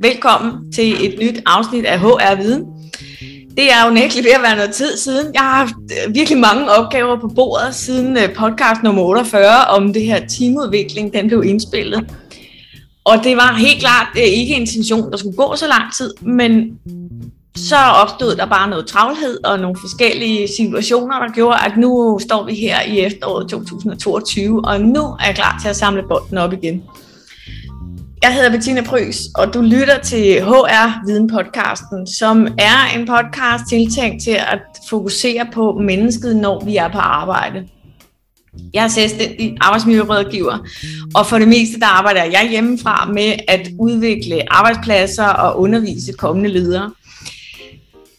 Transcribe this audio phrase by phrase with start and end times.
[0.00, 2.64] Velkommen til et nyt afsnit af HR Viden.
[3.56, 5.34] Det er jo nægteligt ved at være noget tid siden.
[5.34, 9.92] Jeg har haft øh, virkelig mange opgaver på bordet siden øh, podcast nummer 48 om
[9.92, 12.14] det her teamudvikling, den blev indspillet.
[13.04, 16.78] Og det var helt klart øh, ikke intention, der skulle gå så lang tid, men
[17.56, 22.44] så opstod der bare noget travlhed og nogle forskellige situationer, der gjorde, at nu står
[22.44, 26.52] vi her i efteråret 2022, og nu er jeg klar til at samle bolden op
[26.52, 26.82] igen.
[28.22, 33.64] Jeg hedder Bettina Prys, og du lytter til HR Viden podcasten, som er en podcast
[33.68, 34.60] tiltænkt til at
[34.90, 37.68] fokusere på mennesket, når vi er på arbejde.
[38.74, 40.58] Jeg er selvstændig arbejdsmiljørådgiver,
[41.14, 46.50] og for det meste der arbejder jeg hjemmefra med at udvikle arbejdspladser og undervise kommende
[46.50, 46.90] ledere.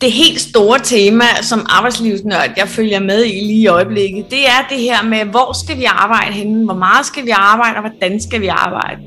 [0.02, 4.68] Det helt store tema, som arbejdslivsnørd jeg følger med i lige i øjeblikket, det er
[4.70, 8.22] det her med, hvor skal vi arbejde henne, hvor meget skal vi arbejde, og hvordan
[8.22, 9.02] skal vi arbejde.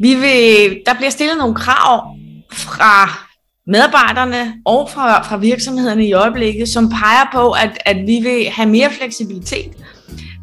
[0.00, 2.16] Vi vil, der bliver stillet nogle krav
[2.52, 3.24] fra
[3.66, 8.68] medarbejderne og fra, fra virksomhederne i øjeblikket, som peger på, at, at vi vil have
[8.68, 9.72] mere fleksibilitet.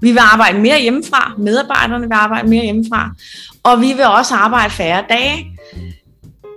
[0.01, 3.11] Vi vil arbejde mere hjemmefra, medarbejderne vil arbejde mere hjemmefra,
[3.63, 5.45] og vi vil også arbejde færre dage.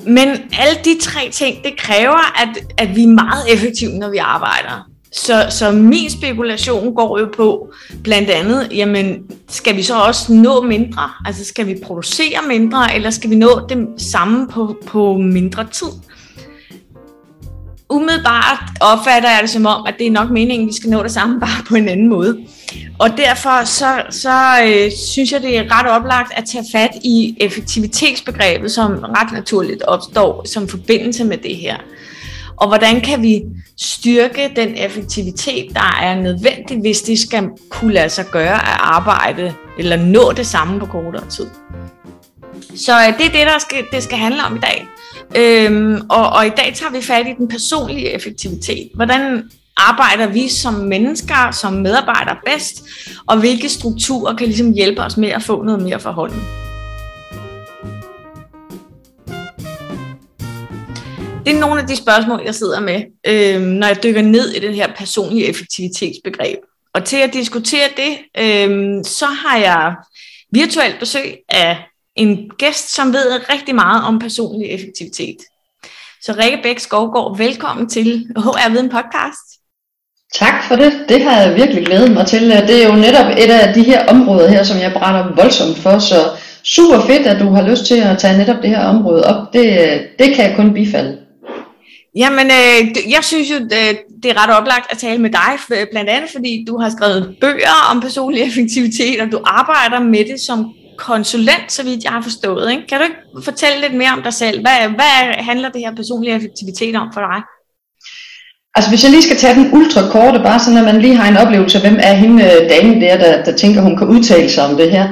[0.08, 4.16] Men alle de tre ting, det kræver, at, at vi er meget effektive, når vi
[4.16, 4.88] arbejder.
[5.12, 7.72] Så, så min spekulation går jo på
[8.04, 11.10] blandt andet, jamen skal vi så også nå mindre?
[11.24, 15.88] Altså skal vi producere mindre, eller skal vi nå det samme på, på mindre tid?
[17.90, 21.02] Umiddelbart opfatter jeg det som om, at det er nok meningen, at vi skal nå
[21.02, 22.38] det samme bare på en anden måde.
[22.98, 27.36] Og derfor så, så øh, synes jeg, det er ret oplagt at tage fat i
[27.40, 31.76] effektivitetsbegrebet, som ret naturligt opstår som forbindelse med det her.
[32.56, 33.42] Og hvordan kan vi
[33.76, 39.54] styrke den effektivitet, der er nødvendig, hvis det skal kunne lade sig gøre at arbejde
[39.78, 41.46] eller nå det samme på kortere tid.
[42.76, 44.86] Så øh, det er det, der skal, det skal handle om i dag.
[45.36, 48.90] Øhm, og, og i dag tager vi fat i den personlige effektivitet.
[48.94, 52.84] Hvordan arbejder vi som mennesker, som medarbejdere bedst,
[53.26, 56.42] og hvilke strukturer kan ligesom hjælpe os med at få noget mere forholdning.
[61.46, 64.60] Det er nogle af de spørgsmål, jeg sidder med, øh, når jeg dykker ned i
[64.60, 66.58] det her personlige effektivitetsbegreb.
[66.94, 69.94] Og til at diskutere det, øh, så har jeg
[70.52, 71.76] virtuelt besøg af
[72.18, 75.36] en gæst, som ved rigtig meget om personlig effektivitet.
[76.22, 79.46] Så Rikke Bæk Skovgaard, velkommen til HR Viden Podcast.
[80.34, 80.92] Tak for det.
[81.08, 82.50] Det har jeg virkelig glædet mig til.
[82.50, 85.98] Det er jo netop et af de her områder her, som jeg brænder voldsomt for,
[85.98, 86.16] så
[86.62, 89.52] super fedt, at du har lyst til at tage netop det her område op.
[89.52, 89.66] Det,
[90.18, 91.18] det kan jeg kun bifalde.
[92.16, 96.10] Jamen, øh, jeg synes jo, det, det er ret oplagt at tale med dig, blandt
[96.10, 100.74] andet fordi du har skrevet bøger om personlig effektivitet, og du arbejder med det som
[100.98, 102.70] konsulent, så vidt jeg har forstået.
[102.70, 102.86] Ikke?
[102.88, 104.60] Kan du ikke fortælle lidt mere om dig selv?
[104.60, 105.14] Hvad, hvad
[105.48, 107.40] handler det her personlig effektivitet om for dig?
[108.74, 111.28] Altså hvis jeg lige skal tage den ultra korte, bare sådan at man lige har
[111.28, 114.50] en oplevelse af, hvem er hende øh, dame der, der, der tænker, hun kan udtale
[114.50, 115.08] sig om det her.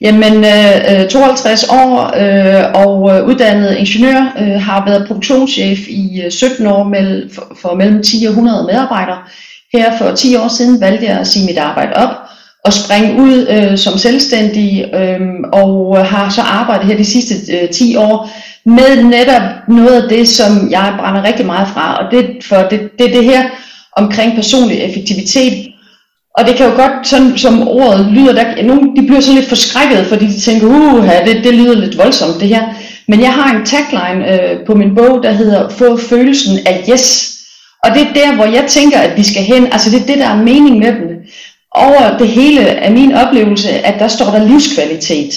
[0.00, 1.92] Jamen, øh, øh 52 år
[2.22, 7.56] øh, og øh, uddannet ingeniør, øh, har været produktionschef i øh, 17 år med, for,
[7.62, 9.18] for mellem 10 og 100 medarbejdere.
[9.72, 12.25] Her for 10 år siden valgte jeg at sige mit arbejde op
[12.66, 15.20] og springe ud øh, som selvstændig øh,
[15.52, 18.30] og har så arbejdet her de sidste øh, 10 år
[18.64, 22.80] med netop noget af det, som jeg brænder rigtig meget fra, og det, for det,
[22.98, 23.44] det det her
[23.96, 25.66] omkring personlig effektivitet.
[26.38, 29.48] Og det kan jo godt, sådan som ordet lyder, der, nogle de bliver så lidt
[29.48, 32.62] forskrækket, fordi de tænker, uh, det, det lyder lidt voldsomt det her.
[33.08, 37.36] Men jeg har en tagline øh, på min bog, der hedder, få følelsen af yes.
[37.84, 39.66] Og det er der, hvor jeg tænker, at vi skal hen.
[39.72, 41.15] Altså det er det, der er mening med dem.
[41.76, 45.34] Over det hele er min oplevelse, at der står der livskvalitet.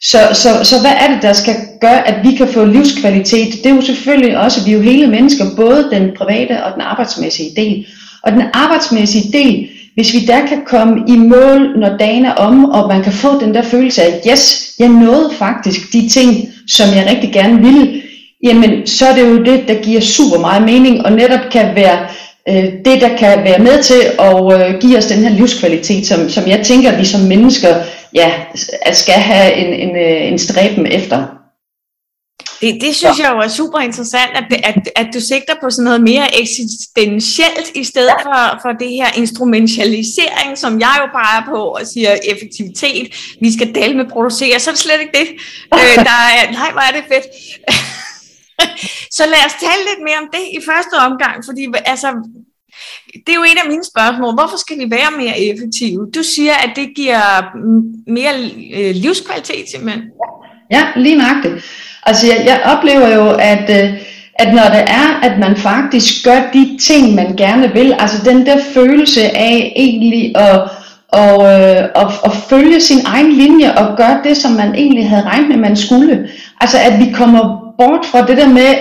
[0.00, 3.52] Så, så, så hvad er det, der skal gøre, at vi kan få livskvalitet?
[3.52, 6.82] Det er jo selvfølgelig også, vi er jo hele mennesker, både den private og den
[6.82, 7.86] arbejdsmæssige del.
[8.22, 12.64] Og den arbejdsmæssige del, hvis vi der kan komme i mål, når dagen er om,
[12.64, 16.86] og man kan få den der følelse af, yes, jeg nåede faktisk de ting, som
[16.96, 18.02] jeg rigtig gerne ville,
[18.44, 21.98] jamen så er det jo det, der giver super meget mening, og netop kan være
[22.48, 26.28] øh, det, der kan være med til at øh, give os den her livskvalitet, som,
[26.28, 27.74] som jeg tænker, vi som mennesker
[28.14, 28.32] ja,
[28.92, 31.26] skal have en, en, øh, en stræben efter.
[32.62, 33.24] Det, det synes ja.
[33.24, 37.68] jeg jo er super interessant, at, at, at du sigter på sådan noget mere eksistentielt,
[37.74, 38.24] i stedet ja.
[38.26, 43.06] for, for det her instrumentalisering, som jeg jo peger på og siger effektivitet,
[43.40, 45.28] vi skal dele med producere, så er det slet ikke det.
[45.74, 47.26] øh, der er, nej, hvor er det fedt.
[49.18, 52.08] så lad os tale lidt mere om det i første omgang, fordi altså,
[53.24, 54.34] det er jo en af mine spørgsmål.
[54.34, 56.00] Hvorfor skal vi være mere effektive?
[56.16, 57.22] Du siger, at det giver
[58.16, 58.32] mere
[58.76, 60.02] øh, livskvalitet simpelthen.
[60.70, 61.54] Ja, lige nøjagtigt.
[62.02, 64.00] Altså jeg, jeg oplever jo, at, øh,
[64.34, 68.46] at når det er, at man faktisk gør de ting, man gerne vil, altså den
[68.46, 70.70] der følelse af egentlig at,
[71.12, 75.24] og, øh, og, og følge sin egen linje og gøre det, som man egentlig havde
[75.24, 76.28] regnet med, man skulle.
[76.60, 78.74] Altså at vi kommer bort fra det der med,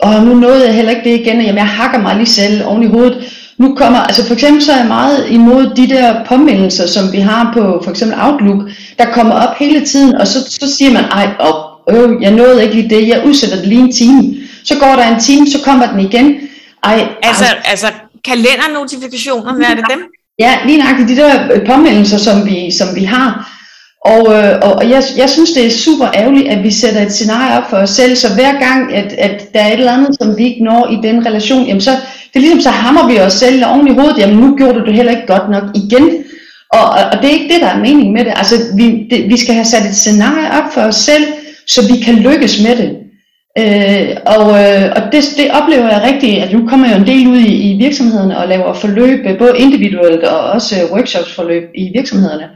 [0.00, 2.82] og nu nåede jeg heller ikke det igen, jamen jeg hakker mig lige selv oven
[2.82, 3.34] i hovedet.
[3.58, 7.20] Nu kommer, altså for eksempel så er jeg meget imod de der påmindelser, som vi
[7.20, 8.62] har på for eksempel Outlook,
[8.98, 11.54] der kommer op hele tiden, og så, så siger man, ej, op,
[11.90, 14.34] øh, jeg nåede ikke lige det, jeg udsætter det lige en time.
[14.64, 16.36] Så går der en time, så kommer den igen.
[16.84, 17.62] Ej, altså, ej.
[17.64, 17.86] altså
[18.24, 20.00] kalendernotifikationer, hvad er det dem?
[20.38, 23.57] Ja, lige nøjagtigt de der påmindelser, som vi, som vi har.
[24.14, 27.58] Og, øh, og jeg, jeg synes, det er super ærgerligt, at vi sætter et scenarie
[27.58, 30.38] op for os selv, så hver gang, at, at der er et eller andet, som
[30.38, 33.32] vi ikke når i den relation, jamen så, det er ligesom, så hammer vi os
[33.32, 36.24] selv oven i hovedet, jamen nu gjorde du det heller ikke godt nok igen.
[36.72, 38.32] Og, og, og det er ikke det, der er meningen med det.
[38.36, 41.24] Altså, vi, det, vi skal have sat et scenarie op for os selv,
[41.66, 42.90] så vi kan lykkes med det.
[43.60, 47.28] Øh, og øh, og det, det oplever jeg rigtig, at nu kommer jo en del
[47.28, 52.48] ud i, i virksomhederne og laver forløb, både individuelt og også øh, workshopsforløb i virksomhederne.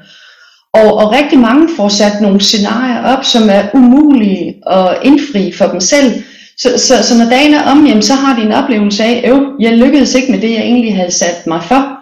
[0.74, 5.66] Og, og rigtig mange får sat nogle scenarier op, som er umulige at indfri for
[5.66, 6.22] dem selv.
[6.58, 9.40] Så, så, så når dagen er om, jamen, så har de en oplevelse af, at
[9.60, 11.98] jeg lykkedes ikke med det, jeg egentlig havde sat mig for.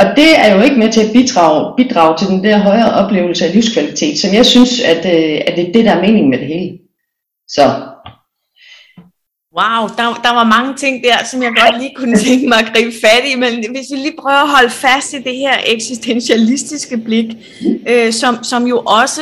[0.00, 3.44] Og det er jo ikke med til at bidrage, bidrage til den der højere oplevelse
[3.46, 6.38] af livskvalitet, som jeg synes, at, øh, at det er det, der er meningen med
[6.38, 6.78] det hele.
[7.48, 7.62] Så
[9.58, 12.72] Wow, der, der var mange ting der, som jeg godt lige kunne tænke mig at
[12.74, 16.96] gribe fat i, men hvis vi lige prøver at holde fast i det her eksistentialistiske
[16.96, 17.26] blik,
[17.88, 19.20] øh, som, som jo også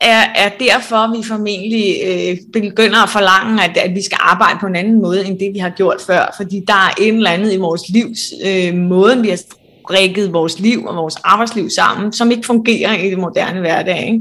[0.00, 4.66] er, er derfor, vi formentlig øh, begynder at forlange, at, at vi skal arbejde på
[4.66, 7.52] en anden måde, end det vi har gjort før, fordi der er et eller andet
[7.52, 9.40] i vores livs øh, måde, vi har
[9.86, 14.20] strikket vores liv og vores arbejdsliv sammen, som ikke fungerer i det moderne hverdag.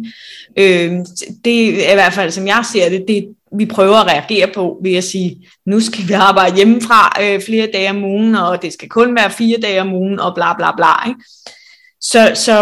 [0.58, 0.86] Ikke?
[0.86, 0.92] Øh,
[1.46, 3.26] det er i hvert fald, som jeg ser det, det,
[3.58, 7.68] vi prøver at reagere på ved at sige, nu skal vi arbejde hjemmefra øh, flere
[7.74, 10.72] dage om ugen, og det skal kun være fire dage om ugen, og bla bla
[10.78, 11.08] bla.
[11.08, 11.20] Ikke?
[12.02, 12.54] Så, så,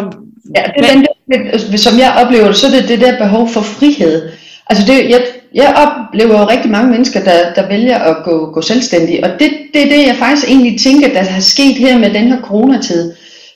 [0.56, 3.62] ja, det, men, det, som jeg oplever det, så er det det der behov for
[3.62, 4.31] frihed.
[4.69, 5.22] Altså det, jeg,
[5.54, 9.51] jeg oplever jo rigtig mange mennesker, der, der vælger at gå, gå selvstændige, og det,
[9.74, 13.13] det er det, jeg faktisk egentlig tænker, der har sket her med den her coronatid,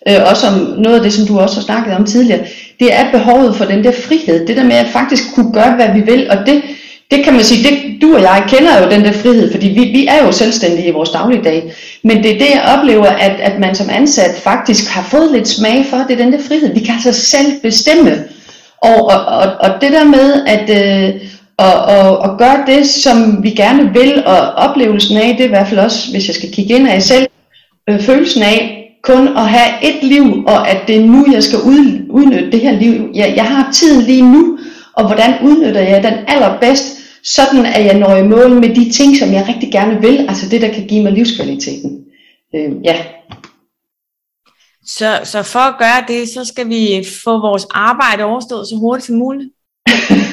[0.07, 2.45] øh, også om noget af det, som du også har snakket om tidligere,
[2.79, 5.93] det er behovet for den der frihed, det der med at faktisk kunne gøre, hvad
[5.93, 6.61] vi vil, og det,
[7.11, 9.79] det kan man sige, det, du og jeg kender jo den der frihed, fordi vi,
[9.79, 11.73] vi er jo selvstændige i vores dagligdag.
[12.03, 15.47] Men det er det, jeg oplever, at, at man som ansat faktisk har fået lidt
[15.47, 16.73] smag for, det er den der frihed.
[16.73, 18.23] Vi kan altså selv bestemme.
[18.81, 21.21] Og, og, og, og det der med at øh,
[21.57, 25.49] og, og, og gøre det, som vi gerne vil, og oplevelsen af det er i
[25.49, 27.27] hvert fald også, hvis jeg skal kigge ind af selv,
[27.89, 31.59] øh, følelsen af kun at have et liv, og at det er nu, jeg skal
[31.59, 33.09] ud, udnytte det her liv.
[33.13, 34.57] Jeg, jeg har tiden lige nu,
[34.93, 36.96] og hvordan udnytter jeg den allerbedst,
[37.35, 40.49] sådan at jeg når i mål med de ting, som jeg rigtig gerne vil, altså
[40.49, 41.99] det, der kan give mig livskvaliteten.
[42.55, 42.95] Øh, ja.
[44.85, 49.05] Så, så for at gøre det, så skal vi få vores arbejde overstået så hurtigt
[49.05, 49.49] som muligt?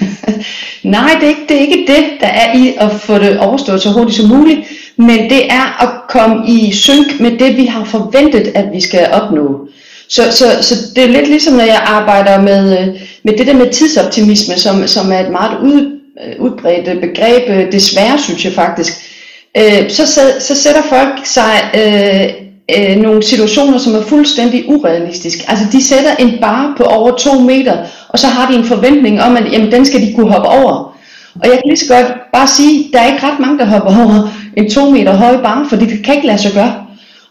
[0.95, 3.83] Nej, det er, ikke, det er ikke det, der er i at få det overstået
[3.83, 4.61] så hurtigt som muligt,
[4.97, 9.13] men det er at komme i synk med det, vi har forventet, at vi skal
[9.13, 9.69] opnå.
[10.09, 12.95] Så, så, så det er lidt ligesom, når jeg arbejder med,
[13.25, 17.43] med det der med tidsoptimisme, som, som er et meget ud, øh, Øh, udbredte begreb,
[17.49, 18.93] øh, desværre synes jeg faktisk,
[19.57, 20.07] øh, så,
[20.41, 22.45] så sætter folk sig øh,
[22.77, 25.45] øh, nogle situationer, som er fuldstændig urealistiske.
[25.49, 27.77] Altså de sætter en bar på over to meter,
[28.09, 30.97] og så har de en forventning om, at jamen, den skal de kunne hoppe over.
[31.41, 33.91] Og jeg kan lige så godt bare sige, der er ikke ret mange, der hopper
[34.05, 36.75] over en to meter høj bar, for det kan ikke lade sig gøre.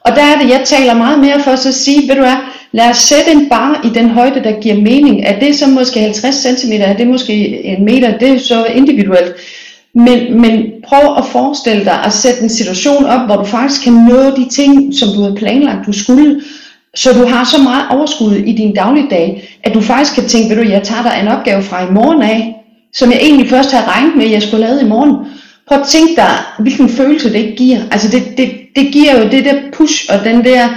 [0.06, 2.38] Og der er det, jeg taler meget mere for at sige, ved du hvad,
[2.74, 5.24] lad os sætte en bar i den højde, der giver mening.
[5.24, 9.36] Er det så måske 50 cm, er det måske en meter, det er så individuelt.
[9.96, 13.94] Men, men prøv at forestille dig at sætte en situation op, hvor du faktisk kan
[13.94, 16.42] nå de ting, som du har planlagt, du skulle,
[16.96, 20.64] så du har så meget overskud i din dagligdag, at du faktisk kan tænke, ved
[20.64, 22.56] du, jeg tager dig en opgave fra i morgen af,
[22.94, 25.16] som jeg egentlig først havde regnet med, at jeg skulle lave i morgen.
[25.68, 27.80] Prøv at tænke dig, hvilken følelse det giver.
[27.92, 30.68] Altså det, det, det giver jo det der push og den der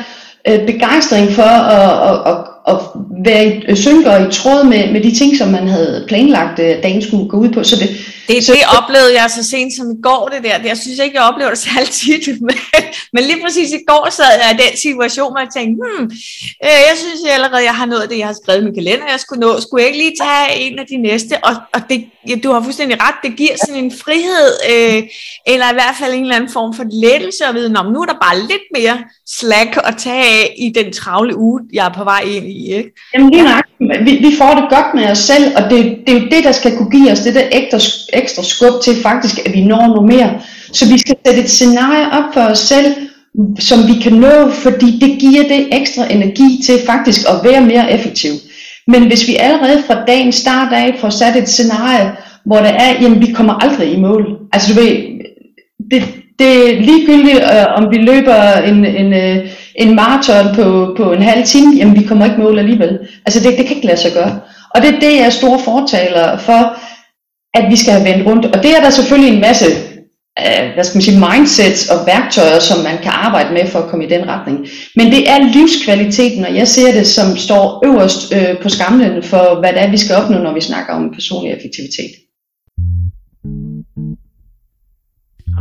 [0.48, 2.80] øh, begejstring for at, at, at, at
[3.24, 7.02] være i synker i tråd med, med de ting, som man havde planlagt, at dagen
[7.02, 7.62] skulle gå ud på.
[7.62, 7.88] Så det,
[8.28, 10.59] det, så, det oplevede jeg så sent som i går, det der.
[10.71, 12.56] Jeg synes ikke, jeg oplever det særlig tit, men,
[13.12, 16.04] men lige præcis i går sad jeg i den situation, hvor jeg tænkte, hmm,
[16.66, 19.06] øh, jeg synes jeg allerede, jeg har nået det, jeg har skrevet i min kalender,
[19.11, 19.61] jeg skulle nå.
[19.61, 21.35] Skulle jeg ikke lige tage en af de næste?
[21.45, 25.02] Og, og det, ja, du har fuldstændig ret, det giver sådan en frihed, øh,
[25.47, 28.18] eller i hvert fald en eller anden form for lettelse at vide, nu er der
[28.26, 32.21] bare lidt mere slack at tage af i den travle uge, jeg er på vej
[32.21, 32.75] ind i.
[32.75, 32.90] Ikke?
[33.14, 33.64] Jamen lige nok,
[34.05, 36.52] vi, vi får det godt med os selv, og det, det er jo det, der
[36.52, 37.78] skal kunne give os det der ekstra,
[38.12, 40.31] ekstra skub til faktisk, at vi når noget mere.
[40.73, 42.95] Så vi skal sætte et scenarie op for os selv,
[43.59, 47.93] som vi kan nå, fordi det giver det ekstra energi til faktisk at være mere
[47.93, 48.33] effektiv.
[48.87, 52.12] Men hvis vi allerede fra dagen start af får sat et scenarie,
[52.45, 54.38] hvor det er, jamen vi kommer aldrig i mål.
[54.52, 54.97] Altså du ved,
[55.90, 56.02] det,
[56.38, 61.23] det er ligegyldigt, øh, om vi løber en, en, øh, en maraton på, på en
[61.23, 62.99] halv time, jamen vi kommer ikke mål alligevel.
[63.26, 64.40] Altså det, det kan ikke lade sig gøre.
[64.75, 66.76] Og det er det, jeg er store fortaler for,
[67.54, 68.47] at vi skal have vendt rundt.
[68.47, 69.66] Og det er der selvfølgelig en masse
[70.38, 73.88] øh, hvad skal man sige, mindsets og værktøjer, som man kan arbejde med for at
[73.90, 74.66] komme i den retning.
[74.97, 79.61] Men det er livskvaliteten, og jeg ser det som står øverst øh, på skamlen for,
[79.61, 82.25] hvad det er, vi skal opnå, når vi snakker om personlig effektivitet.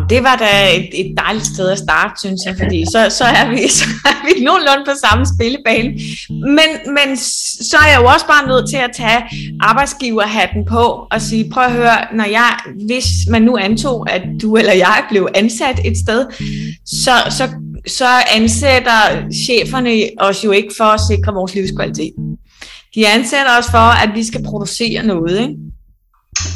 [0.09, 3.49] Det var da et, et dejligt sted at starte, synes jeg, fordi så, så, er
[3.49, 5.89] vi, så er vi nogenlunde på samme spillebane.
[6.29, 7.17] Men, men
[7.69, 9.21] så er jeg jo også bare nødt til at tage
[9.61, 12.51] arbejdsgiverhatten på og sige, prøv at høre, når jeg,
[12.87, 16.25] hvis man nu antog, at du eller jeg blev ansat et sted,
[16.85, 17.49] så, så,
[17.87, 22.13] så ansætter cheferne os jo ikke for at sikre vores livskvalitet.
[22.95, 25.55] De ansætter os for, at vi skal producere noget, ikke?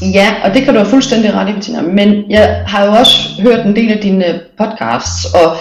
[0.02, 1.82] Ja, og det kan du have fuldstændig ret i, Bettina.
[1.82, 5.58] Men jeg har jo også hørt en del af dine øh, podcasts, og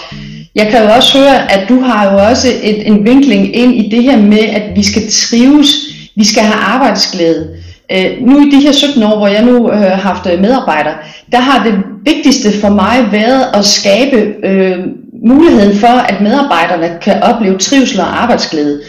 [0.55, 3.89] jeg kan jo også høre, at du har jo også et, en vinkling ind i
[3.89, 5.67] det her med, at vi skal trives,
[6.15, 7.47] vi skal have arbejdsglæde.
[7.91, 10.93] Øh, nu i de her 17 år, hvor jeg nu øh, har haft øh, medarbejdere,
[11.31, 11.73] der har det
[12.05, 14.77] vigtigste for mig været at skabe øh,
[15.25, 18.81] muligheden for, at medarbejderne kan opleve trivsel og arbejdsglæde.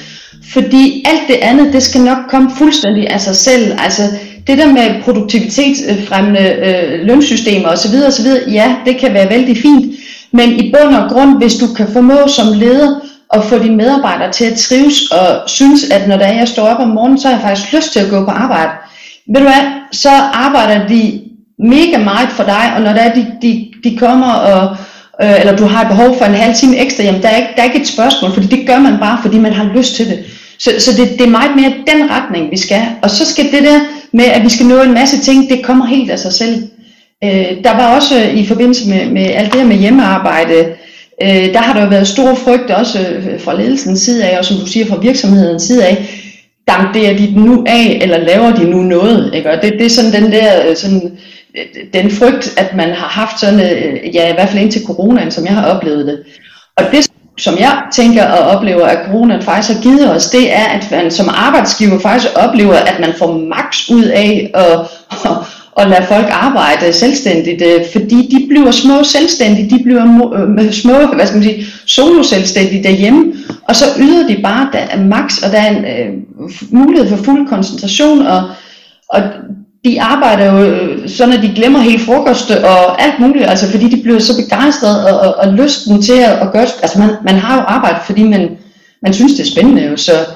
[0.53, 3.73] Fordi alt det andet, det skal nok komme fuldstændig af sig selv.
[3.79, 4.03] Altså,
[4.47, 9.97] det der med produktivitetsfremmende øh, lønsystemer osv., osv., ja, det kan være vældig fint,
[10.33, 13.01] men i bund og grund, hvis du kan formå som leder
[13.35, 16.63] at få dine medarbejdere til at trives og synes, at når der er, jeg står
[16.63, 18.71] op om morgenen, så har jeg faktisk lyst til at gå på arbejde.
[19.27, 21.21] Ved du hvad, så arbejder de
[21.59, 24.77] mega meget for dig, og når der er, de, de, de kommer og
[25.23, 27.49] øh, eller du har et behov for en halv time ekstra, jamen der er, ikke,
[27.57, 30.07] der er ikke et spørgsmål, fordi det gør man bare, fordi man har lyst til
[30.07, 30.25] det.
[30.61, 32.83] Så, så det, det er meget mere den retning, vi skal.
[33.03, 33.81] Og så skal det der
[34.13, 36.69] med, at vi skal nå en masse ting, det kommer helt af sig selv.
[37.25, 40.59] Øh, der var også øh, i forbindelse med, med alt det her med hjemmearbejde,
[41.23, 44.45] øh, der har der jo været stor frygt også øh, fra ledelsens side af, og
[44.45, 46.09] som du siger fra virksomhedens side af,
[46.69, 49.35] danderer de nu af, eller laver de nu noget?
[49.35, 49.51] Ikke?
[49.51, 51.19] Og det, det er sådan den der, øh, sådan,
[51.95, 53.61] den frygt, at man har haft sådan,
[54.15, 56.19] ja i hvert fald indtil coronaen, som jeg har oplevet det.
[56.77, 60.65] Og det, som jeg tænker og oplever, at corona faktisk har givet os, det er,
[60.65, 64.81] at man som arbejdsgiver faktisk oplever, at man får maks ud af at,
[65.11, 65.31] at,
[65.81, 70.05] at lade folk arbejde selvstændigt, øh, fordi de bliver små selvstændige, de bliver
[70.59, 73.33] øh, små, hvad skal man sige, solo selvstændige derhjemme,
[73.69, 76.13] og så yder de bare der maks, og der er en øh,
[76.71, 78.43] mulighed for fuld koncentration, og,
[79.09, 79.23] og
[79.85, 83.89] de arbejder jo øh, sådan, at de glemmer hele frokost og alt muligt, altså fordi
[83.89, 87.35] de bliver så begejstrede og, og, og lysten til at, at gøre, altså man, man
[87.35, 88.59] har jo arbejdet, fordi man,
[89.03, 90.27] man synes det er spændende jo, så,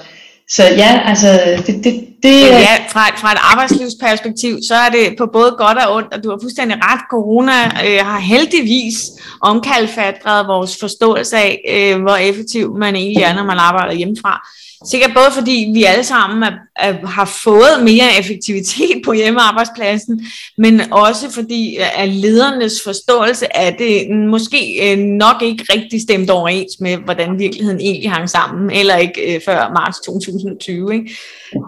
[0.48, 5.26] så ja, altså det, det, det Ja, fra, fra et arbejdslivsperspektiv, så er det på
[5.32, 7.52] både godt og ondt, og du har fuldstændig ret, corona
[7.86, 8.96] øh, har heldigvis
[9.40, 14.48] omkalfatret vores forståelse af, øh, hvor effektiv man egentlig er, når man arbejder hjemmefra.
[14.90, 20.26] Sikkert både fordi vi alle sammen er, er, har fået mere effektivitet på hjemmearbejdspladsen,
[20.58, 26.02] men også fordi øh, at ledernes forståelse af det mm, måske øh, nok ikke rigtig
[26.02, 30.94] stemt overens med, hvordan virkeligheden egentlig hang sammen, eller ikke øh, før marts 2020.
[30.94, 31.16] Ikke?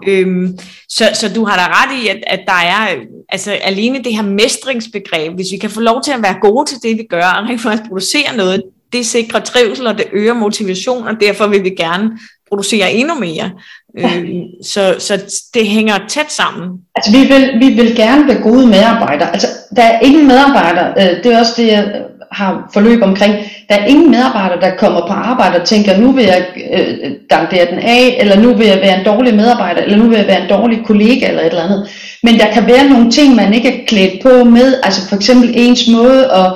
[0.07, 0.59] Øhm,
[0.89, 2.95] så, så du har da ret i, at, at der er
[3.29, 6.77] altså alene det her mestringsbegreb, hvis vi kan få lov til at være gode til
[6.83, 11.07] det, vi gør, og rent faktisk producere noget, det sikrer trivsel, og det øger motivation,
[11.07, 12.11] og derfor vil vi gerne
[12.49, 13.51] producere endnu mere.
[13.97, 14.09] Ja.
[14.17, 14.29] Øh,
[14.63, 16.69] så, så det hænger tæt sammen.
[16.95, 19.31] Altså vi vil, vi vil gerne være gode medarbejdere.
[19.33, 21.93] Altså der er ingen medarbejdere, øh, det er også det jeg
[22.31, 23.33] har forløb omkring,
[23.69, 27.65] der er ingen medarbejdere, der kommer på arbejde og tænker, nu vil jeg øh, dankere
[27.71, 30.41] den af, eller nu vil jeg være en dårlig medarbejder, eller nu vil jeg være
[30.41, 31.89] en dårlig kollega, eller et eller andet.
[32.23, 35.51] Men der kan være nogle ting, man ikke er klædt på med, altså for eksempel
[35.55, 36.51] ens måde at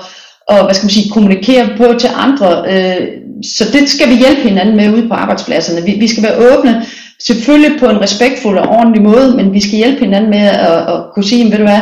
[0.48, 2.63] og, hvad skal man sige, kommunikere på til andre.
[2.67, 3.07] Øh,
[3.43, 5.86] så det skal vi hjælpe hinanden med ude på arbejdspladserne.
[5.86, 6.86] Vi, vi skal være åbne,
[7.19, 11.03] selvfølgelig på en respektfuld og ordentlig måde, men vi skal hjælpe hinanden med at, at
[11.13, 11.81] kunne sige, ved du hvad,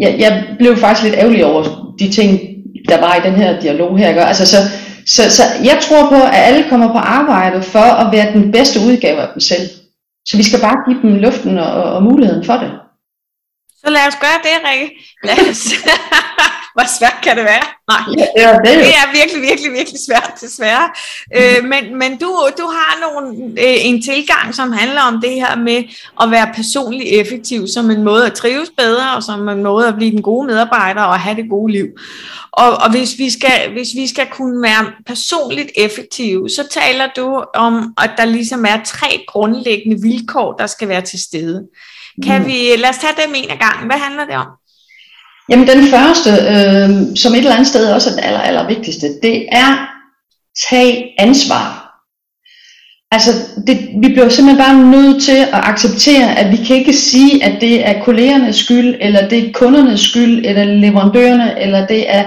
[0.00, 2.40] jeg, jeg blev faktisk lidt ærgerlig over de ting,
[2.88, 4.08] der var i den her dialog her.
[4.08, 4.20] Ikke?
[4.20, 4.56] Altså, så,
[5.06, 8.80] så, så jeg tror på, at alle kommer på arbejde for at være den bedste
[8.80, 9.68] udgave af dem selv.
[10.26, 12.70] Så vi skal bare give dem luften og, og muligheden for det.
[13.84, 14.94] Så lad os gøre det, Rikke.
[15.24, 15.62] Lad os,
[16.74, 17.66] hvor svært kan det være?
[17.88, 18.02] Nej,
[18.36, 20.90] ja, det, det er virkelig, virkelig, virkelig svært, desværre.
[21.36, 25.56] Øh, men men du, du har nogle, øh, en tilgang, som handler om det her
[25.56, 25.84] med
[26.22, 29.96] at være personligt effektiv, som en måde at trives bedre, og som en måde at
[29.96, 31.86] blive den gode medarbejder og have det gode liv.
[32.52, 37.44] Og, og hvis, vi skal, hvis vi skal kunne være personligt effektive, så taler du
[37.54, 41.66] om, at der ligesom er tre grundlæggende vilkår, der skal være til stede.
[42.24, 42.48] Kan mm.
[42.48, 43.86] vi, lad os tage dem en af gangen.
[43.86, 44.46] Hvad handler det om?
[45.50, 49.06] Jamen den første, øh, som et eller andet sted også er den aller, aller vigtigste,
[49.22, 49.86] det er
[50.70, 51.80] tag ansvar.
[53.12, 53.30] Altså,
[53.66, 57.60] det, vi bliver simpelthen bare nødt til at acceptere, at vi kan ikke sige, at
[57.60, 62.24] det er kollegernes skyld, eller det er kundernes skyld, eller leverandørerne, eller det er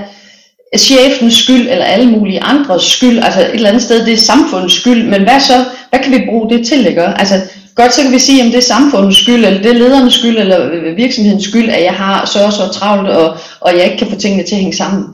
[0.77, 3.20] chefens skyld, eller alle mulige andres skyld.
[3.20, 5.65] Altså et eller andet sted, det er samfundets skyld, men hvad så?
[5.89, 7.01] Hvad kan vi bruge det til, ikke?
[7.01, 7.42] Altså,
[7.75, 10.38] godt så kan vi sige, om det er samfundets skyld, eller det er ledernes skyld,
[10.38, 14.08] eller virksomhedens skyld, at jeg har så og så travlt, og, og jeg ikke kan
[14.08, 15.06] få tingene til at hænge sammen.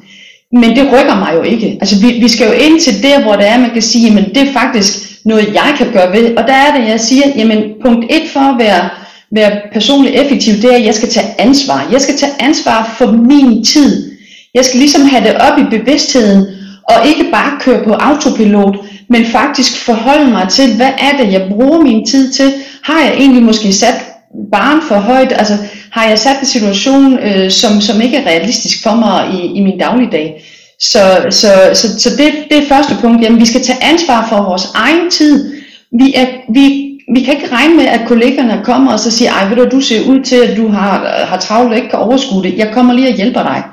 [0.52, 1.78] Men det rykker mig jo ikke.
[1.82, 4.24] Altså vi, vi skal jo ind til der, hvor det er, man kan sige, men
[4.24, 4.94] det er faktisk
[5.26, 6.38] noget, jeg kan gøre ved.
[6.38, 8.90] Og der er det, jeg siger, jamen punkt et for at være,
[9.32, 11.88] være personligt effektiv, det er, at jeg skal tage ansvar.
[11.92, 14.12] Jeg skal tage ansvar for min tid.
[14.54, 16.46] Jeg skal ligesom have det op i bevidstheden,
[16.90, 18.76] og ikke bare køre på autopilot,
[19.10, 22.54] men faktisk forholde mig til, hvad er det, jeg bruger min tid til?
[22.84, 24.06] Har jeg egentlig måske sat
[24.52, 25.32] barn for højt?
[25.32, 25.58] Altså,
[25.92, 29.62] har jeg sat en situation, øh, som, som ikke er realistisk for mig i, i
[29.64, 30.44] min dagligdag?
[30.80, 33.24] Så, så, så, så det, det er første punkt.
[33.24, 35.54] Jamen, vi skal tage ansvar for vores egen tid.
[36.00, 39.50] Vi, er, vi, vi kan ikke regne med, at kollegerne kommer og så siger, ej,
[39.50, 42.44] ved du, du ser ud til, at du har, har travlt og ikke kan overskue
[42.44, 42.58] det.
[42.58, 43.64] Jeg kommer lige og hjælper dig.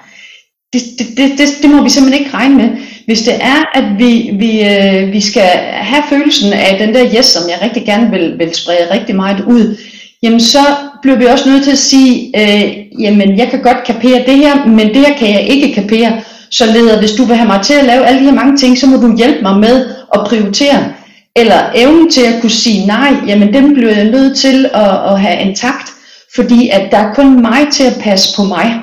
[0.72, 2.68] Det, det, det, det, det må vi simpelthen ikke regne med.
[3.06, 7.24] Hvis det er, at vi, vi, øh, vi skal have følelsen af den der yes,
[7.24, 9.76] som jeg rigtig gerne vil, vil sprede rigtig meget ud,
[10.22, 10.58] jamen så
[11.02, 12.72] bliver vi også nødt til at sige, øh,
[13.02, 16.20] jamen jeg kan godt kapere det her, men det her kan jeg ikke kapere.
[16.50, 18.78] Så leder, hvis du vil have mig til at lave alle de her mange ting,
[18.78, 20.92] så må du hjælpe mig med at prioritere.
[21.36, 25.20] Eller evnen til at kunne sige nej, jamen den bliver jeg nødt til at, at
[25.20, 25.88] have intakt,
[26.34, 28.74] fordi at der er kun mig til at passe på mig.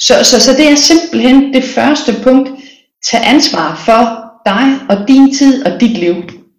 [0.00, 2.50] Så, så, så det er simpelthen det første punkt.
[3.04, 6.14] Tag ansvar for dig og din tid og dit liv.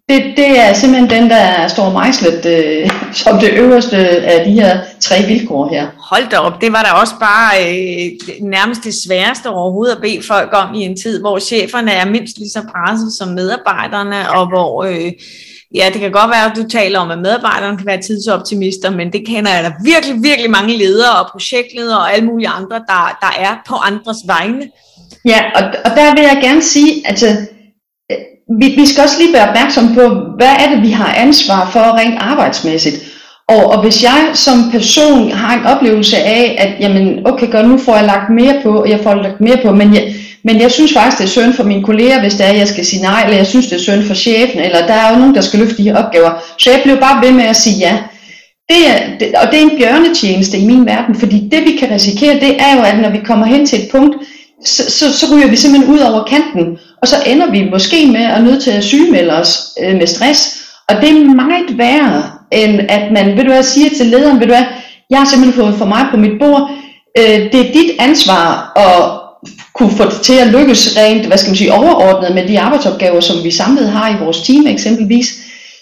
[0.08, 4.80] Det, det er simpelthen den, der står mejslet øh, som det øverste af de her
[5.00, 5.86] tre vilkår her.
[6.10, 8.10] Hold da op, det var da også bare øh,
[8.42, 12.38] nærmest det sværeste overhovedet at bede folk om i en tid, hvor cheferne er mindst
[12.38, 14.84] lige så presset som medarbejderne, og hvor...
[14.84, 15.12] Øh,
[15.74, 19.12] Ja, det kan godt være, at du taler om, at medarbejderne kan være tidsoptimister, men
[19.12, 23.18] det kender jeg da virkelig, virkelig mange ledere og projektledere og alle mulige andre, der,
[23.20, 24.62] der er på andres vegne.
[25.26, 27.26] Ja, og, og der vil jeg gerne sige, at altså,
[28.12, 28.18] øh,
[28.60, 30.02] vi, vi skal også lige være opmærksom på,
[30.36, 32.96] hvad er det, vi har ansvar for rent arbejdsmæssigt.
[33.48, 37.78] Og, og hvis jeg som person har en oplevelse af, at jamen, okay, godt, nu
[37.78, 40.70] får jeg lagt mere på, og jeg får lagt mere på, men jeg, men jeg
[40.70, 43.02] synes faktisk, det er synd for mine kolleger, hvis det er, at jeg skal sige
[43.02, 45.40] nej, eller jeg synes, det er synd for chefen, eller der er jo nogen, der
[45.40, 46.30] skal løfte de her opgaver.
[46.58, 47.98] Så jeg blev bare ved med at sige ja.
[48.68, 51.90] Det er, det, og det er en bjørnetjeneste i min verden, fordi det vi kan
[51.90, 54.16] risikere, det er jo, at når vi kommer hen til et punkt,
[54.64, 58.24] så, så, så ryger vi simpelthen ud over kanten, og så ender vi måske med
[58.24, 60.58] at nødt til at sygemelde os øh, med stress.
[60.88, 62.22] Og det er meget værre,
[62.52, 64.64] end at man, ved du hvad, siger til lederen, ved du hvad,
[65.10, 66.70] jeg har simpelthen fået for mig på mit bord,
[67.18, 69.22] øh, det er dit ansvar at
[69.74, 73.20] kunne få det til at lykkes rent, hvad skal man sige, overordnet med de arbejdsopgaver,
[73.20, 75.26] som vi samlet har i vores team eksempelvis.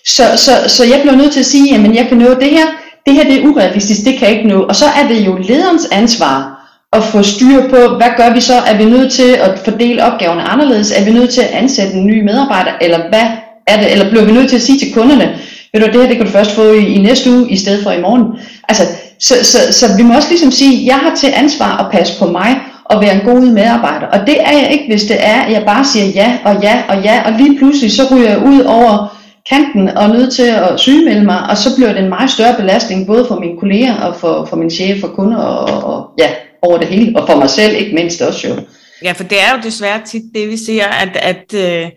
[0.07, 2.67] Så, så, så jeg bliver nødt til at sige, at jeg kan nå det her,
[3.07, 4.63] det her det er urealistisk, det kan jeg ikke nå.
[4.63, 6.60] Og så er det jo lederens ansvar
[6.93, 8.55] at få styr på, hvad gør vi så?
[8.67, 10.93] Er vi nødt til at fordele opgaverne anderledes?
[10.93, 12.73] Er vi nødt til at ansætte en ny medarbejder?
[12.81, 13.27] Eller hvad
[13.67, 13.93] er det?
[13.93, 15.39] Eller bliver vi nødt til at sige til kunderne,
[15.73, 17.83] ved du, det her det kan du først få i, i næste uge, i stedet
[17.83, 18.25] for i morgen.
[18.69, 18.83] Altså,
[19.19, 22.27] så, så, så vi må også ligesom sige, jeg har til ansvar at passe på
[22.27, 24.07] mig, og være en god medarbejder.
[24.07, 26.83] Og det er jeg ikke, hvis det er, at jeg bare siger ja og ja
[26.89, 29.17] og ja, og lige pludselig så ryger jeg ud over
[29.51, 33.07] kanten og nødt til at sygemelde mig, og så bliver det en meget større belastning,
[33.07, 36.29] både for mine kolleger og for, for min chef, og kunder og, og ja,
[36.63, 38.55] over det hele, og for mig selv ikke mindst også jo.
[39.03, 41.91] Ja, for det er jo desværre tit det, vi ser, at, at, øh,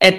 [0.00, 0.14] at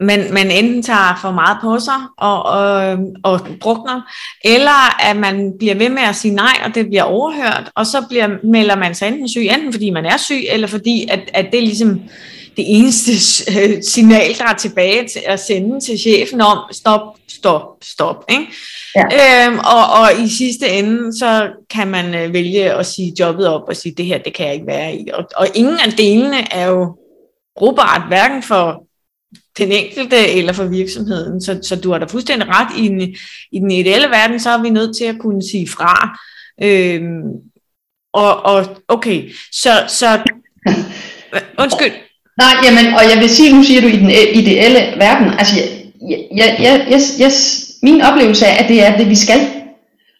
[0.00, 4.00] man, man enten tager for meget på sig og, og, og drukner,
[4.44, 8.04] eller at man bliver ved med at sige nej, og det bliver overhørt, og så
[8.08, 11.46] bliver, melder man sig enten syg, enten fordi man er syg, eller fordi at, at
[11.52, 12.00] det er ligesom
[12.56, 13.12] det eneste
[13.60, 18.24] øh, signal, der er tilbage til at sende til chefen om, stop, stop, stop.
[18.28, 18.46] Ikke?
[18.96, 19.46] Ja.
[19.46, 23.68] Øhm, og, og i sidste ende, så kan man øh, vælge at sige jobbet op
[23.68, 25.08] og sige, det her, det kan jeg ikke være i.
[25.12, 26.96] Og, og ingen af delene er jo
[27.56, 28.82] brugbart, hverken for
[29.58, 31.40] den enkelte eller for virksomheden.
[31.40, 32.78] Så, så du har da fuldstændig ret.
[32.78, 33.00] I, en,
[33.52, 36.18] I den ideelle verden, så er vi nødt til at kunne sige fra.
[36.62, 37.22] Øhm,
[38.12, 40.22] og, og okay, så, så
[41.62, 42.05] undskyld.
[42.38, 45.54] Nej, jamen, og jeg vil sige, nu siger du i den øh, ideelle verden, altså,
[46.10, 47.30] jeg, jeg, jeg, jeg, jeg,
[47.82, 49.40] min oplevelse er, at det er det, vi skal.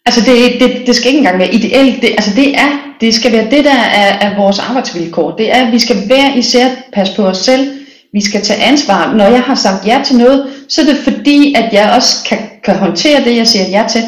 [0.07, 3.33] Altså, det, det, det skal ikke engang være ideelt, det, altså, det er, det skal
[3.33, 5.37] være det, der er, er vores arbejdsvilkår.
[5.37, 7.71] Det er, at vi skal hver især passe på os selv,
[8.13, 9.15] vi skal tage ansvar.
[9.15, 12.39] Når jeg har sagt ja til noget, så er det fordi, at jeg også kan,
[12.65, 14.03] kan håndtere det, jeg siger ja til.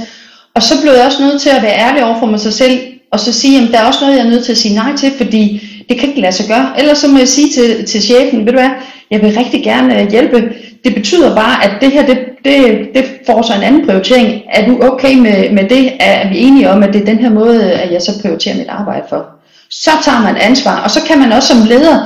[0.54, 2.80] Og så blev jeg også nødt til at være ærlig over for mig selv,
[3.12, 4.96] og så sige, at der er også noget, jeg er nødt til at sige nej
[4.96, 6.72] til, fordi det kan ikke lade sig gøre.
[6.78, 8.70] Ellers så må jeg sige til, til chefen, ved du hvad,
[9.10, 10.52] jeg vil rigtig gerne øh, hjælpe.
[10.84, 14.42] Det betyder bare, at det her, det, det, det får så en anden prioritering.
[14.52, 15.92] Er du okay med, med det?
[16.00, 18.68] Er vi enige om, at det er den her måde, at jeg så prioriterer mit
[18.68, 19.26] arbejde for?
[19.70, 21.96] Så tager man ansvar, og så kan man også som leder,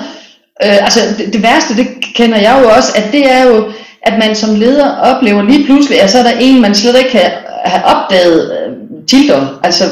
[0.65, 3.65] øh, altså det, det værste, det kender jeg jo også, at det er jo,
[4.03, 7.11] at man som leder oplever lige pludselig, at så er der en, man slet ikke
[7.11, 7.31] kan
[7.65, 8.73] have opdaget øh,
[9.09, 9.47] tildom.
[9.63, 9.85] Altså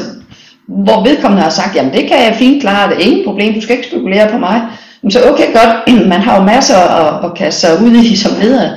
[0.70, 3.60] hvor vedkommende har sagt, jamen det kan jeg fint klare, det er ingen problem, du
[3.60, 4.62] skal ikke spekulere på mig.
[5.02, 5.72] Jamen, så okay godt,
[6.12, 8.70] man har jo masser at, at kaste sig ud i som leder.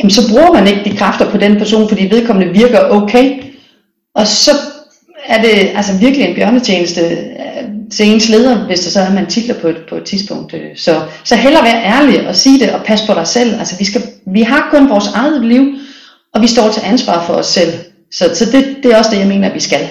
[0.00, 3.42] Jamen, så bruger man ikke de kræfter på den person, fordi vedkommende virker okay.
[4.14, 4.50] Og så
[5.26, 9.26] er det altså virkelig en bjørnetjeneste øh, til ens leder, hvis det så er, man
[9.26, 10.54] titler på et, på et tidspunkt.
[10.54, 10.76] Øh.
[10.76, 13.58] Så, så hellere være ærlig og sige det og pas på dig selv.
[13.58, 15.74] Altså, vi, skal, vi har kun vores eget liv,
[16.34, 17.72] og vi står til ansvar for os selv.
[18.12, 19.88] Så, så det, det er også det, jeg mener, at vi skal.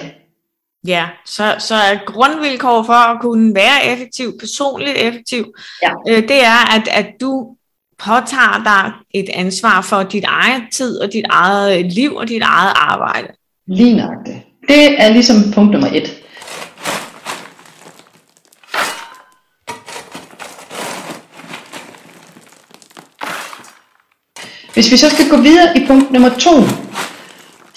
[0.86, 5.44] Ja, så, så er grundvilkår for at kunne være effektiv, personligt effektiv,
[5.82, 5.90] ja.
[6.08, 7.56] øh, det er, at, at du
[7.98, 12.72] påtager dig et ansvar for dit eget tid og dit eget liv og dit eget
[12.76, 13.28] arbejde.
[13.66, 14.42] Lige nok det.
[14.68, 16.16] Det er ligesom punkt nummer et.
[24.74, 26.50] Hvis vi så skal gå videre i punkt nummer to,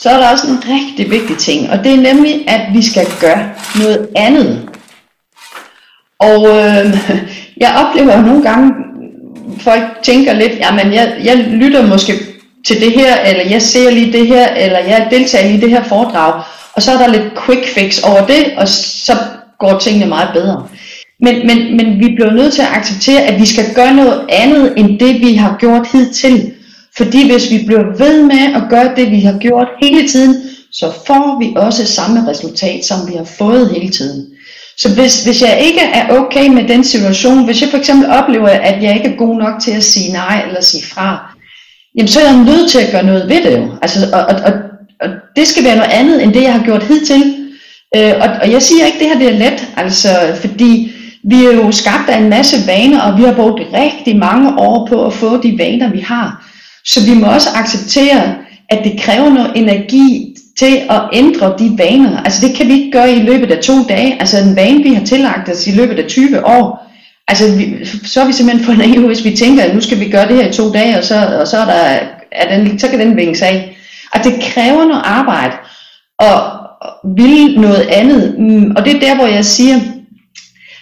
[0.03, 3.07] så er der også en rigtig vigtig ting, og det er nemlig, at vi skal
[3.21, 4.69] gøre noget andet.
[6.19, 6.85] Og øh,
[7.63, 8.73] jeg oplever nogle gange,
[9.59, 12.13] folk tænker lidt, jamen jeg, jeg lytter måske
[12.67, 15.83] til det her, eller jeg ser lige det her, eller jeg deltager i det her
[15.83, 19.13] foredrag, og så er der lidt quick fix over det, og så
[19.59, 20.67] går tingene meget bedre.
[21.19, 24.73] Men, men, men vi bliver nødt til at acceptere, at vi skal gøre noget andet,
[24.77, 26.53] end det vi har gjort hidtil.
[26.97, 30.35] Fordi hvis vi bliver ved med at gøre det, vi har gjort hele tiden,
[30.71, 34.25] så får vi også samme resultat, som vi har fået hele tiden.
[34.77, 38.47] Så hvis, hvis jeg ikke er okay med den situation, hvis jeg for eksempel oplever,
[38.47, 41.35] at jeg ikke er god nok til at sige nej eller sige fra,
[41.97, 43.71] jamen så er jeg nødt til at gøre noget ved det jo.
[43.81, 44.53] Altså, og, og, og,
[45.01, 47.35] og det skal være noget andet, end det jeg har gjort hidtil.
[47.95, 50.09] Øh, og, og jeg siger ikke, at det her det er let, altså,
[50.41, 50.91] fordi
[51.23, 54.87] vi er jo skabt af en masse vaner, og vi har brugt rigtig mange år
[54.87, 56.42] på at få de vaner, vi har.
[56.85, 58.35] Så vi må også acceptere,
[58.69, 62.21] at det kræver noget energi til at ændre de vaner.
[62.23, 64.19] Altså det kan vi ikke gøre i løbet af to dage.
[64.19, 66.91] Altså en vane, vi har tillagt os i løbet af 20 år.
[67.27, 70.09] Altså vi, så er vi simpelthen for naive, hvis vi tænker, at nu skal vi
[70.09, 71.99] gøre det her i to dage, og så, og så, er der,
[72.31, 73.77] er den, så kan den vinges af.
[74.13, 75.53] Og det kræver noget arbejde,
[76.19, 76.63] og
[77.17, 78.35] vil noget andet.
[78.39, 79.79] Mm, og det er der, hvor jeg siger,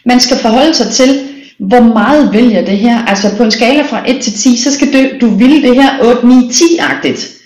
[0.06, 1.20] man skal forholde sig til,
[1.68, 3.06] hvor meget vil jeg det her?
[3.06, 5.90] Altså på en skala fra 1 til 10, så skal du, du ville det her
[6.16, 7.42] 8, 9, 10-agtigt.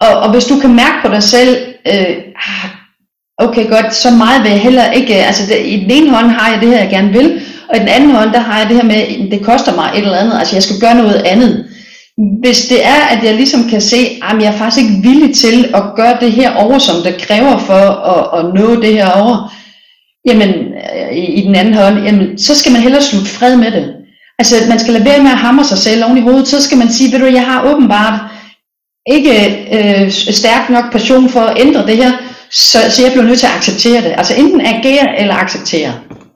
[0.00, 1.56] Og, og hvis du kan mærke på dig selv,
[1.86, 2.70] øh, ah,
[3.38, 6.26] okay godt, så meget vil jeg heller ikke, øh, altså det, i den ene hånd
[6.26, 8.68] har jeg det her, jeg gerne vil, og i den anden hånd, der har jeg
[8.68, 11.64] det her med, det koster mig et eller andet, altså jeg skal gøre noget andet.
[12.42, 15.70] Hvis det er, at jeg ligesom kan se, at jeg er faktisk ikke villig til
[15.74, 17.84] at gøre det her over, som det kræver for
[18.14, 19.52] at, at nå det her over,
[20.26, 23.70] jamen, øh, i, i den anden hånd, jamen, så skal man hellere slutte fred med
[23.70, 23.94] det.
[24.38, 26.78] Altså, man skal lade være med at hamre sig selv oven i hovedet, så skal
[26.78, 28.20] man sige, ved du, jeg har åbenbart
[29.06, 29.34] ikke
[29.72, 32.12] øh, stærk nok passion for at ændre det her,
[32.50, 34.14] så, så jeg bliver nødt til at acceptere det.
[34.16, 35.92] Altså enten agere eller acceptere.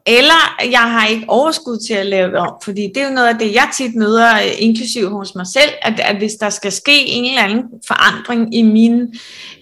[0.09, 3.29] Eller jeg har ikke overskud til at lave det om, fordi det er jo noget
[3.29, 6.73] af det, jeg tit møder, øh, inklusiv hos mig selv, at, at hvis der skal
[6.73, 9.09] ske en eller anden forandring i mine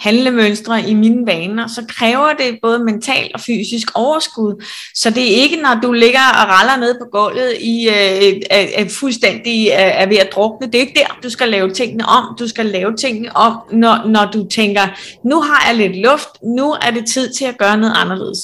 [0.01, 4.65] handlemønstre, i mine vaner, så kræver det både mental og fysisk overskud.
[4.95, 8.89] Så det er ikke, når du ligger og raller ned på gulvet i øh, er,
[8.89, 10.67] fuldstændig er, er ved at drukne.
[10.67, 12.37] Det er ikke der, du skal lave tingene om.
[12.39, 14.83] Du skal lave tingene om, når, når du tænker,
[15.25, 18.39] nu har jeg lidt luft, nu er det tid til at gøre noget anderledes.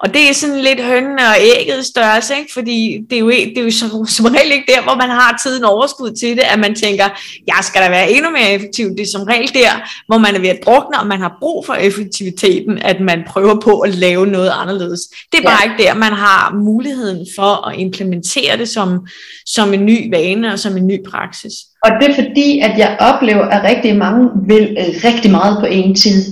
[0.00, 2.52] Og det er sådan lidt hønne og ægget størrelse, ikke?
[2.52, 3.70] fordi det er jo, det er jo
[4.16, 7.04] som, regel ikke der, hvor man har tiden overskud til det, at man tænker,
[7.46, 8.90] jeg skal da være endnu mere effektiv.
[8.90, 9.70] Det er som regel der,
[10.06, 13.60] hvor man er ved at drukne, og man har brug for effektiviteten, at man prøver
[13.60, 15.00] på at lave noget anderledes.
[15.32, 15.70] Det er bare ja.
[15.70, 19.06] ikke der, man har muligheden for at implementere det som,
[19.46, 21.52] som en ny vane og som en ny praksis.
[21.84, 25.66] Og det er fordi, at jeg oplever, at rigtig mange vil øh, rigtig meget på
[25.66, 26.24] en tid.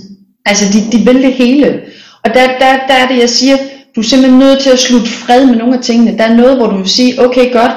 [0.45, 1.81] Altså de, de vil det hele.
[2.23, 3.57] Og der, der, der er det, jeg siger,
[3.97, 6.17] du er simpelthen nødt til at slutte fred med nogle af tingene.
[6.17, 7.71] Der er noget, hvor du vil sige, okay godt,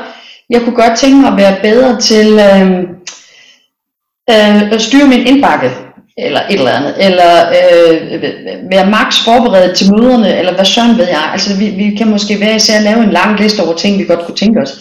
[0.50, 2.70] jeg kunne godt tænke mig at være bedre til øh,
[4.30, 5.70] øh, at styre min indbakke,
[6.18, 8.22] eller et eller andet, eller øh,
[8.70, 11.30] være max forberedt til møderne, eller hvad søren ved jeg.
[11.32, 14.26] Altså vi, vi kan måske være især lave en lang liste over ting, vi godt
[14.26, 14.72] kunne tænke os.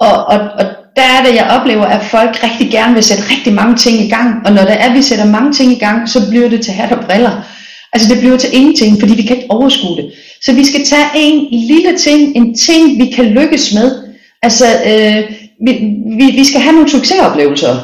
[0.00, 0.64] Og, og, og
[0.96, 4.10] der er det, jeg oplever, at folk rigtig gerne vil sætte rigtig mange ting i
[4.10, 6.72] gang, og når der er, vi sætter mange ting i gang, så bliver det til
[6.72, 7.42] hat og briller.
[7.92, 10.12] Altså det bliver til ingenting, fordi vi kan ikke overskue det.
[10.42, 14.02] Så vi skal tage en lille ting, en ting, vi kan lykkes med.
[14.42, 15.32] Altså, øh,
[15.66, 15.72] vi,
[16.18, 17.74] vi, vi skal have nogle succesoplevelser.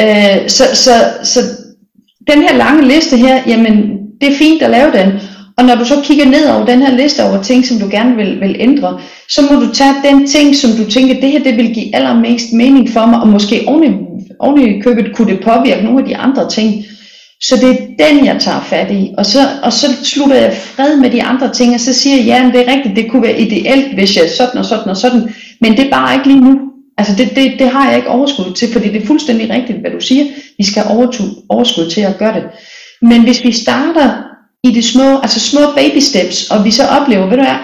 [0.00, 0.90] Øh, så, så,
[1.22, 1.40] så
[2.30, 5.12] den her lange liste her, jamen det er fint at lave den.
[5.56, 8.16] Og når du så kigger ned over den her liste over ting, som du gerne
[8.16, 11.56] vil, vil ændre, så må du tage den ting, som du tænker, det her det
[11.56, 13.96] vil give allermest mening for mig, og måske oven i,
[14.38, 16.84] oven i købet kunne det påvirke nogle af de andre ting.
[17.40, 19.14] Så det er den, jeg tager fat i.
[19.18, 22.24] Og så, og så slutter jeg fred med de andre ting, og så siger jeg,
[22.26, 25.34] ja, det er rigtigt, det kunne være ideelt, hvis jeg sådan og sådan og sådan,
[25.60, 26.60] men det er bare ikke lige nu.
[26.98, 29.90] Altså det, det, det har jeg ikke overskud til, fordi det er fuldstændig rigtigt, hvad
[29.90, 30.24] du siger.
[30.58, 31.10] Vi skal have
[31.48, 32.44] overskud til at gøre det.
[33.02, 34.10] Men hvis vi starter
[34.64, 37.60] i de små, altså små baby steps, og vi så oplever, ved du hvad,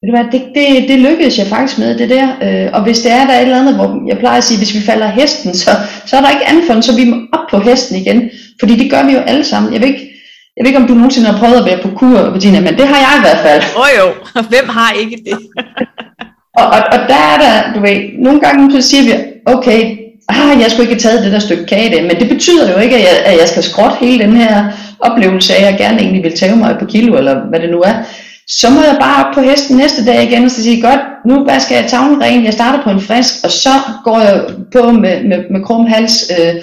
[0.00, 2.28] ved du hvad det, det, det lykkedes jeg faktisk med, det der.
[2.42, 4.58] Øh, og hvis det er der er et eller andet, hvor jeg plejer at sige,
[4.58, 5.70] hvis vi falder hesten, så,
[6.06, 8.30] så er der ikke andet for end, så vi må op på hesten igen.
[8.60, 9.72] Fordi det gør vi jo alle sammen.
[9.72, 10.04] Jeg ved ikke,
[10.56, 12.86] jeg ved ikke, om du nogensinde har prøvet at være på kur, Bettina, men det
[12.88, 13.62] har jeg i hvert fald.
[13.76, 14.06] Åh oh, jo,
[14.52, 15.38] hvem har ikke det?
[16.58, 19.12] og, og, og der er der, du ved, nogle gange så siger vi,
[19.46, 19.80] okay,
[20.28, 22.78] ah, jeg skulle ikke have taget det der stykke kage det, men det betyder jo
[22.78, 24.64] ikke, at jeg, at jeg skal skråtte hele den her
[25.00, 27.80] oplevelse af, at jeg gerne egentlig vil tage mig på kilo, eller hvad det nu
[27.80, 27.94] er.
[28.48, 31.44] Så må jeg bare op på hesten næste dag igen, og så sige, godt, nu
[31.44, 33.70] vasker jeg tavlen ren, jeg starter på en frisk, og så
[34.04, 36.54] går jeg på med, med, med krum hals, øh,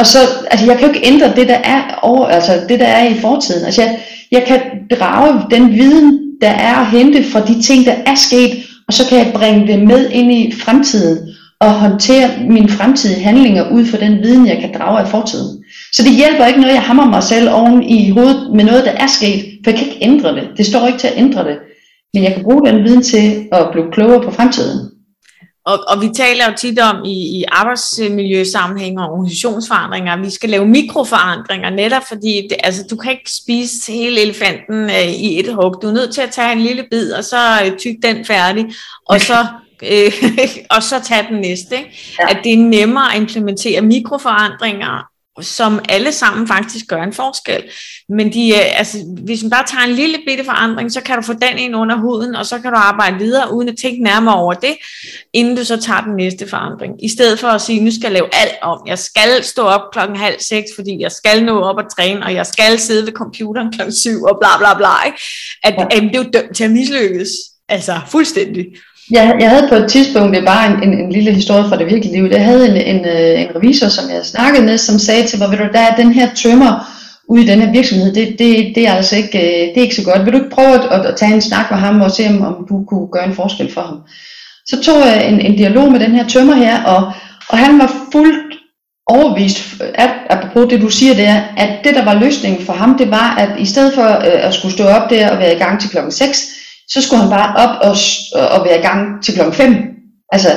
[0.00, 0.18] og så,
[0.50, 3.20] altså jeg kan jo ikke ændre det, der er over, altså det, der er i
[3.20, 3.64] fortiden.
[3.64, 4.60] Altså jeg, jeg kan
[4.98, 8.50] drage den viden, der er at hente fra de ting, der er sket,
[8.88, 11.18] og så kan jeg bringe det med ind i fremtiden,
[11.60, 15.64] og håndtere mine fremtidige handlinger ud fra den viden, jeg kan drage af fortiden.
[15.92, 18.90] Så det hjælper ikke noget, jeg hammer mig selv oven i hovedet med noget, der
[18.90, 20.48] er sket, for jeg kan ikke ændre det.
[20.56, 21.56] Det står ikke til at ændre det.
[22.14, 24.90] Men jeg kan bruge den viden til at blive klogere på fremtiden.
[25.64, 30.50] Og, og vi taler jo tit om i, i arbejdsmiljøsammenhæng og organisationsforandringer, at vi skal
[30.50, 35.54] lave mikroforandringer, netop fordi det, altså, du kan ikke spise hele elefanten øh, i et
[35.54, 35.82] hug.
[35.82, 38.66] Du er nødt til at tage en lille bid, og så øh, tyk den færdig,
[39.08, 39.46] og så,
[39.92, 40.12] øh,
[40.76, 41.76] og så tage den næste.
[41.76, 42.16] Ikke?
[42.18, 42.30] Ja.
[42.30, 45.09] At det er nemmere at implementere mikroforandringer,
[45.42, 47.62] som alle sammen faktisk gør en forskel.
[48.08, 51.32] Men de, altså, hvis man bare tager en lille bitte forandring, så kan du få
[51.32, 54.54] den ind under huden, og så kan du arbejde videre, uden at tænke nærmere over
[54.54, 54.76] det,
[55.32, 57.04] inden du så tager den næste forandring.
[57.04, 58.82] I stedet for at sige, nu skal jeg lave alt om.
[58.86, 62.34] Jeg skal stå op klokken halv seks, fordi jeg skal nå op og træne, og
[62.34, 65.06] jeg skal sidde ved computeren klokken syv, og bla bla bla.
[65.06, 65.18] Ikke?
[65.62, 65.84] At, ja.
[65.84, 67.30] at det er jo dømt til at mislykkes.
[67.68, 68.66] Altså, fuldstændig.
[69.10, 71.78] Jeg, jeg havde på et tidspunkt, det er bare en, en, en lille historie fra
[71.78, 74.98] det virkelige liv, jeg havde en, en, øh, en revisor, som jeg snakkede med, som
[74.98, 76.72] sagde til mig, ved du, der er den her tømmer
[77.28, 79.94] ude i den her virksomhed, det, det, det er altså ikke, øh, det er ikke
[79.94, 80.24] så godt.
[80.24, 82.66] Vil du ikke prøve at, at tage en snak med ham og se, om, om
[82.68, 84.00] du kunne gøre en forskel for ham?
[84.66, 87.12] Så tog jeg en, en dialog med den her tømmer her, og,
[87.48, 88.54] og han var fuldt
[89.06, 93.10] overvist, at, apropos det du siger der, at det der var løsningen for ham, det
[93.10, 95.80] var, at i stedet for øh, at skulle stå op der og være i gang
[95.80, 96.59] til klokken 6,
[96.92, 97.96] så skulle han bare op og,
[98.58, 99.76] og være i gang til klokken 5.
[100.32, 100.48] Altså,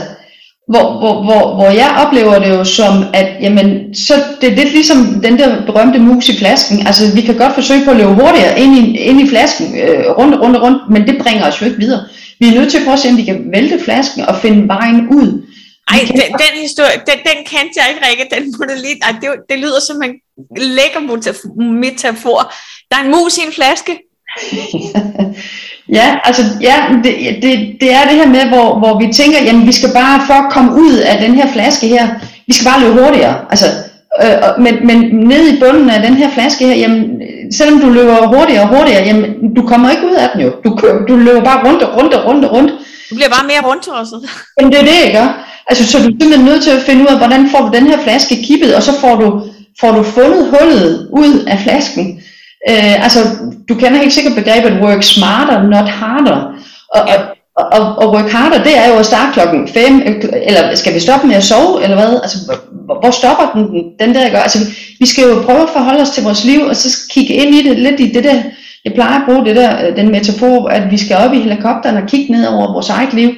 [0.72, 4.72] hvor, hvor, hvor, hvor jeg oplever det jo som, at jamen, så det er lidt
[4.72, 6.88] ligesom den der berømte mus i flasken.
[6.88, 10.06] Altså, vi kan godt forsøge på at løbe hurtigere ind i, ind i flasken, øh,
[10.19, 12.04] rundt og rundt og rundt, men det bringer os jo ikke videre.
[12.39, 14.67] Vi er nødt til at prøve at se, om vi kan vælte flasken og finde
[14.67, 15.48] vejen ud.
[15.88, 19.00] Ej, den, den historie, den, den kendte jeg ikke, Rikke, den modelit.
[19.04, 20.13] Ej, det, det lyder som en
[20.58, 21.00] lækker
[21.84, 22.54] metafor.
[22.91, 23.93] Der er en mus i en flaske.
[25.89, 29.67] Ja, altså ja, det, det, det er det her med, hvor, hvor vi tænker, jamen
[29.67, 32.08] vi skal bare for at komme ud af den her flaske her,
[32.48, 33.36] vi skal bare løbe hurtigere.
[33.50, 33.65] Altså,
[34.24, 38.28] øh, men, men nede i bunden af den her flaske her, jamen, selvom du løber
[38.38, 40.52] hurtigere og hurtigere, jamen, du kommer ikke ud af den jo.
[40.63, 40.69] Du,
[41.08, 42.72] du løber bare rundt og rundt og rundt og rundt.
[43.10, 44.15] Du bliver bare mere rundt også.
[44.60, 45.19] Jamen det er det, ikke?
[45.67, 47.88] Altså, så du er simpelthen nødt til at finde ud af, hvordan får du den
[47.88, 49.28] her flaske kippet, og så får du,
[49.80, 52.22] får du fundet hullet ud af flasken.
[52.69, 53.19] Øh, altså,
[53.69, 56.39] du kender helt sikkert begrebet work smarter, not harder.
[56.95, 57.02] Og,
[57.56, 60.02] og, og, og work harder, det er jo at starte klokken 5,
[60.34, 62.19] eller skal vi stoppe med at sove, eller hvad?
[62.23, 63.67] Altså, hvor, hvor stopper den,
[63.99, 64.39] den der gør?
[64.39, 64.60] Altså,
[64.99, 67.69] vi skal jo prøve at forholde os til vores liv, og så kigge ind i
[67.69, 68.41] det, lidt i det der,
[68.86, 72.08] jeg plejer at bruge det der, den metafor, at vi skal op i helikopteren og
[72.08, 73.32] kigge ned over vores eget liv,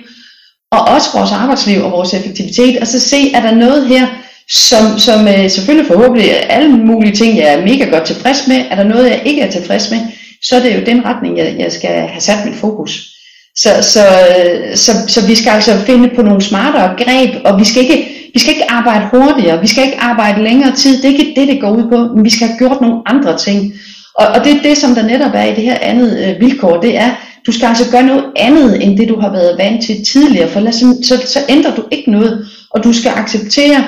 [0.72, 4.08] og også vores arbejdsliv og vores effektivitet, og så se, er der noget her,
[4.50, 8.76] som, som øh, selvfølgelig forhåbentlig alle mulige ting, jeg er mega godt tilfreds med, er
[8.76, 10.00] der noget, jeg ikke er tilfreds med,
[10.44, 13.12] så er det jo den retning, jeg, jeg skal have sat mit fokus.
[13.56, 17.66] Så, så, øh, så, så vi skal altså finde på nogle smartere greb, og vi
[17.66, 21.18] skal ikke, vi skal ikke arbejde hurtigere, vi skal ikke arbejde længere tid, det er
[21.18, 23.74] ikke det, det går ud på, men vi skal have gjort nogle andre ting.
[24.16, 26.82] Og, og det er det, som der netop er i det her andet øh, vilkår,
[26.82, 27.10] det er,
[27.48, 30.60] du skal altså gøre noget andet, end det du har været vant til tidligere, for
[30.60, 33.84] lad, så, så, så ændrer du ikke noget, og du skal acceptere,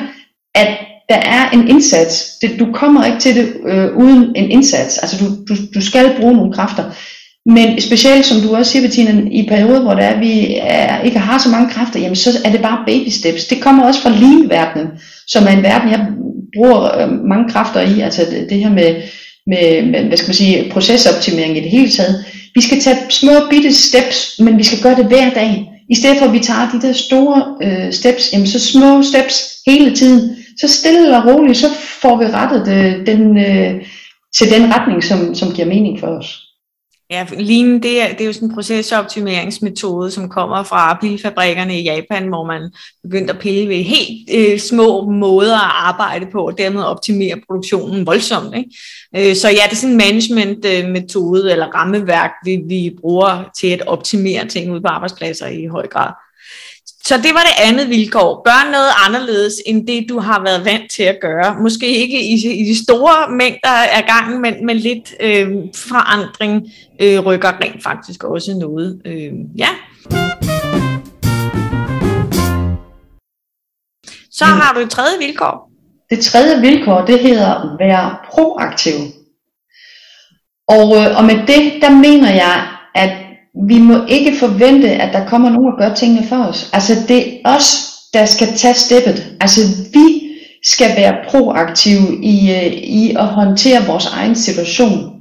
[0.61, 0.67] at
[1.09, 2.37] der er en indsats.
[2.41, 4.97] Det, du kommer ikke til det øh, uden en indsats.
[4.97, 6.83] Altså du, du, du skal bruge nogle kræfter.
[7.45, 11.19] Men specielt, som du også siger, Bettina, i perioder, hvor der er, vi er, ikke
[11.19, 13.45] har så mange kræfter, jamen så er det bare baby steps.
[13.45, 14.87] Det kommer også fra lean-verdenen,
[15.27, 16.07] som er en verden, jeg
[16.55, 17.99] bruger øh, mange kræfter i.
[18.01, 18.95] Altså det, det her med,
[19.47, 22.25] med, med, hvad skal man sige, procesoptimering i det hele taget.
[22.55, 25.65] Vi skal tage små bitte steps, men vi skal gøre det hver dag.
[25.89, 29.43] I stedet for at vi tager de der store øh, steps, jamen så små steps
[29.67, 31.67] hele tiden, så stille og roligt, så
[32.01, 33.85] får vi rettet det, den, øh,
[34.37, 36.43] til den retning, som, som giver mening for os.
[37.09, 41.83] Ja, Lean, det er, det er jo sådan en procesoptimeringsmetode, som kommer fra bilfabrikkerne i
[41.83, 42.71] Japan, hvor man
[43.03, 48.05] begyndte at pille ved helt øh, små måder at arbejde på, og dermed optimere produktionen
[48.05, 48.55] voldsomt.
[48.55, 49.29] Ikke?
[49.29, 53.87] Øh, så ja, det er sådan en management-metode eller rammeværk, vi, vi bruger til at
[53.87, 56.11] optimere ting ude på arbejdspladser i høj grad.
[57.07, 58.41] Så det var det andet vilkår.
[58.43, 61.55] Gør noget anderledes end det, du har været vant til at gøre.
[61.61, 66.67] Måske ikke i, i de store mængder af gangen, men, men lidt øh, forandring
[67.01, 69.01] øh, rykker rent faktisk også noget.
[69.05, 69.67] Øh, ja.
[74.31, 74.59] Så mm.
[74.59, 75.71] har du et tredje vilkår.
[76.09, 78.95] Det tredje vilkår, det hedder være proaktiv.
[80.67, 83.26] Og, øh, og med det, der mener jeg, at
[83.67, 86.69] vi må ikke forvente, at der kommer nogen og gør tingene for os.
[86.73, 89.25] Altså det er os, der skal tage steppet.
[89.41, 89.61] Altså
[89.93, 90.21] vi
[90.63, 95.13] skal være proaktive i, øh, i at håndtere vores egen situation.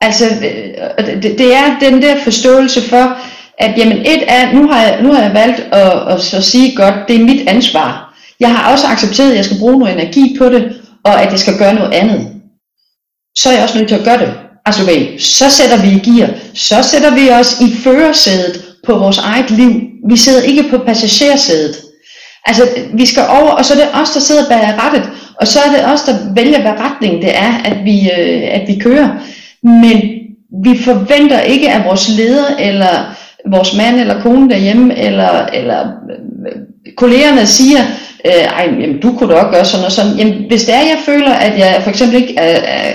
[0.00, 3.16] Altså øh, det, det er den der forståelse for,
[3.58, 6.76] at jamen et er, nu har jeg, nu har jeg valgt at, at, så sige
[6.76, 8.14] godt, det er mit ansvar.
[8.40, 11.38] Jeg har også accepteret, at jeg skal bruge noget energi på det, og at jeg
[11.38, 12.32] skal gøre noget andet.
[13.36, 14.47] Så er jeg også nødt til at gøre det.
[14.68, 19.18] Altså okay, så sætter vi i gear, så sætter vi os i førersædet på vores
[19.18, 19.80] eget liv.
[20.10, 21.76] Vi sidder ikke på passagersædet.
[22.46, 22.62] Altså
[22.94, 25.02] vi skal over, og så er det os, der sidder bag rattet,
[25.40, 28.62] og så er det os, der vælger, hvad retning det er, at vi, øh, at
[28.68, 29.08] vi kører.
[29.62, 29.96] Men
[30.64, 33.14] vi forventer ikke, at vores leder, eller
[33.50, 36.60] vores mand eller kone derhjemme, eller, eller øh,
[36.96, 37.80] kollegerne siger,
[38.24, 40.16] øh, ej, jamen, du kunne da også gøre sådan og sådan.
[40.18, 42.94] Jamen, hvis det er, jeg føler, at jeg for eksempel ikke er, er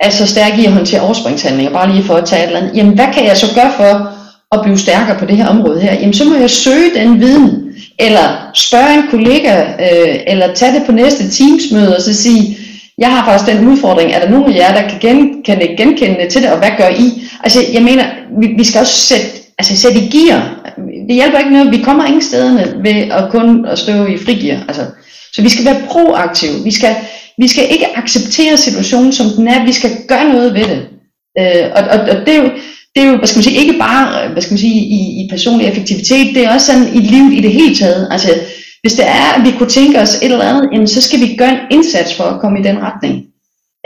[0.00, 2.76] er så stærk i at håndtere overspringshandlinger, bare lige for at tage et eller andet,
[2.76, 4.12] jamen hvad kan jeg så gøre for
[4.52, 5.94] at blive stærkere på det her område her?
[5.94, 10.82] Jamen så må jeg søge den viden, eller spørge en kollega, øh, eller tage det
[10.86, 12.58] på næste teamsmøde og så sige,
[12.98, 16.30] jeg har faktisk den udfordring, er der nogen af jer, der kan, gen, kan genkende
[16.30, 17.22] til det, og hvad gør I?
[17.44, 18.04] Altså jeg mener,
[18.40, 19.26] vi, vi skal også sætte,
[19.58, 20.60] altså, sætte i gear.
[21.08, 24.58] Det hjælper ikke noget, vi kommer ingen stederne ved at kun at stå i frigear.
[24.68, 24.82] Altså,
[25.32, 26.64] så vi skal være proaktive.
[26.64, 26.96] Vi skal,
[27.38, 29.64] vi skal ikke acceptere situationen, som den er.
[29.64, 30.80] Vi skal gøre noget ved det.
[31.40, 32.50] Øh, og, og, og det er jo,
[32.94, 35.28] det er jo, hvad skal man sige, ikke bare hvad skal man sige, i, i
[35.30, 38.08] personlig effektivitet, det er også sådan i livet i det hele taget.
[38.10, 38.28] Altså,
[38.80, 41.36] hvis det er, at vi kunne tænke os et eller andet, jamen, så skal vi
[41.36, 43.14] gøre en indsats for at komme i den retning.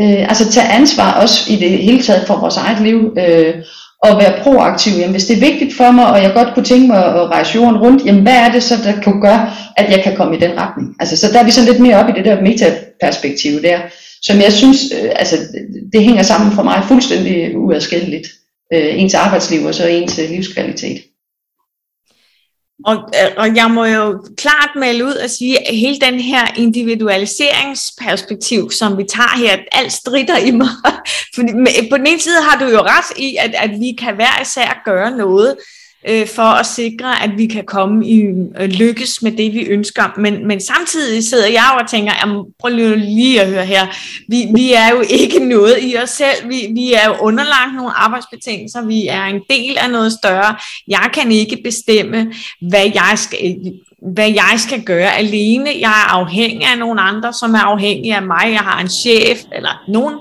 [0.03, 2.99] Øh, altså tage ansvar også i det hele taget for vores eget liv.
[3.19, 3.55] Øh,
[4.03, 4.93] og være proaktiv.
[4.99, 7.55] Jamen, hvis det er vigtigt for mig, og jeg godt kunne tænke mig at rejse
[7.55, 10.41] jorden rundt, jamen hvad er det så, der kan gøre, at jeg kan komme i
[10.41, 10.97] den retning?
[11.01, 13.79] Altså, så der er vi sådan lidt mere op i det der metaperspektiv der,
[14.23, 15.37] som jeg synes, øh, altså,
[15.93, 18.29] det hænger sammen for mig fuldstændig uadskilleligt.
[18.73, 20.99] Øh, ens arbejdsliv og så ens øh, livskvalitet.
[22.85, 26.47] Og, øh, og jeg må jo klart melde ud og sige, at hele den her
[26.57, 30.69] individualiseringsperspektiv, som vi tager her, alt strider i mig.
[31.35, 31.53] Fordi
[31.91, 34.83] på den ene side har du jo ret i, at, at vi kan hver især
[34.85, 35.57] gøre noget,
[36.09, 38.23] øh, for at sikre, at vi kan komme i
[38.61, 40.21] øh, lykkes med det, vi ønsker.
[40.21, 43.87] Men, men samtidig sidder jeg og tænker, jamen, prøv lige at høre her,
[44.29, 47.93] vi, vi er jo ikke noget i os selv, vi, vi er jo underlagt nogle
[47.93, 50.57] arbejdsbetingelser, vi er en del af noget større.
[50.89, 53.39] Jeg kan ikke bestemme, hvad jeg skal
[54.15, 55.71] hvad jeg skal gøre alene.
[55.81, 58.45] Jeg er afhængig af nogle andre, som er afhængige af mig.
[58.47, 60.15] Jeg har en chef, eller nogen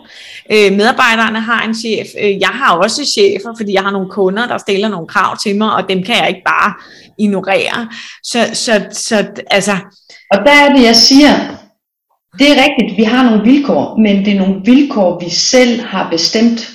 [0.51, 2.07] øh, medarbejderne har en chef.
[2.23, 5.55] Øh, jeg har også chefer, fordi jeg har nogle kunder, der stiller nogle krav til
[5.55, 6.73] mig, og dem kan jeg ikke bare
[7.17, 7.87] ignorere.
[8.23, 9.71] Så, så, så altså...
[10.31, 11.31] Og der er det, jeg siger,
[12.39, 16.09] det er rigtigt, vi har nogle vilkår, men det er nogle vilkår, vi selv har
[16.09, 16.71] bestemt.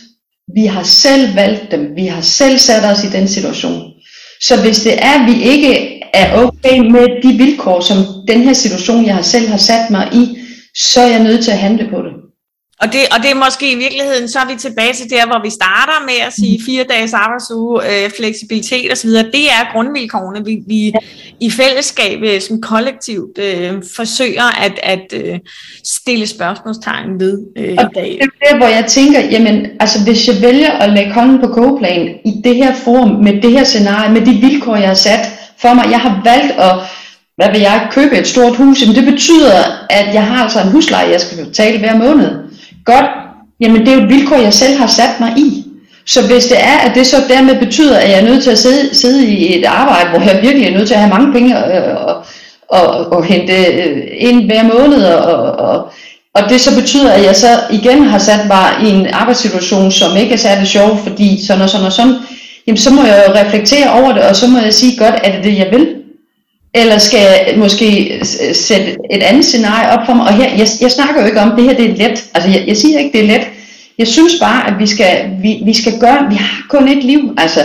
[0.55, 1.97] Vi har selv valgt dem.
[1.97, 3.93] Vi har selv sat os i den situation.
[4.41, 7.97] Så hvis det er, at vi ikke er okay med de vilkår, som
[8.29, 10.39] den her situation, jeg selv har sat mig i,
[10.75, 12.13] så er jeg nødt til at handle på det.
[12.81, 15.41] Og det, og det er måske i virkeligheden, så er vi tilbage til der, hvor
[15.45, 19.09] vi starter med at sige fire dages arbejdsuge, øh, fleksibilitet osv.
[19.09, 20.93] Det er grundvilkårene, vi, vi
[21.41, 25.39] i fællesskab øh, som kollektivt øh, forsøger at, at øh,
[25.85, 28.19] stille spørgsmålstegn ved øh, i dag.
[28.21, 31.47] Det er der, hvor jeg tænker, jamen, altså hvis jeg vælger at lægge hånden på
[31.47, 35.27] kogeplan i det her forum, med det her scenarie, med de vilkår, jeg har sat
[35.63, 36.75] for mig, jeg har valgt at
[37.37, 40.71] hvad vil jeg, købe et stort hus, jamen det betyder, at jeg har altså en
[40.71, 42.31] husleje, jeg skal betale hver måned.
[42.85, 43.07] Godt,
[43.61, 45.67] jamen det er jo et vilkår, jeg selv har sat mig i.
[46.07, 48.59] Så hvis det er, at det så dermed betyder, at jeg er nødt til at
[48.59, 51.59] sidde, sidde i et arbejde, hvor jeg virkelig er nødt til at have mange penge
[51.59, 52.25] og, øh, og,
[52.69, 55.93] og, og hente øh, ind hver måned, og, og,
[56.35, 60.17] og det så betyder, at jeg så igen har sat mig i en arbejdssituation, som
[60.17, 62.15] ikke er særlig sjov, fordi sådan og sådan og sådan,
[62.67, 65.37] jamen så må jeg jo reflektere over det, og så må jeg sige, godt, er
[65.37, 65.97] det det, jeg vil?
[66.75, 68.21] Eller skal jeg måske
[68.53, 70.27] sætte et andet scenarie op for mig?
[70.27, 72.25] Og her, jeg, jeg snakker jo ikke om, at det her det er let.
[72.35, 73.47] Altså, jeg, jeg siger ikke, det er let.
[73.99, 77.35] Jeg synes bare, at vi skal, vi, vi skal gøre, vi har kun et liv.
[77.39, 77.61] Altså,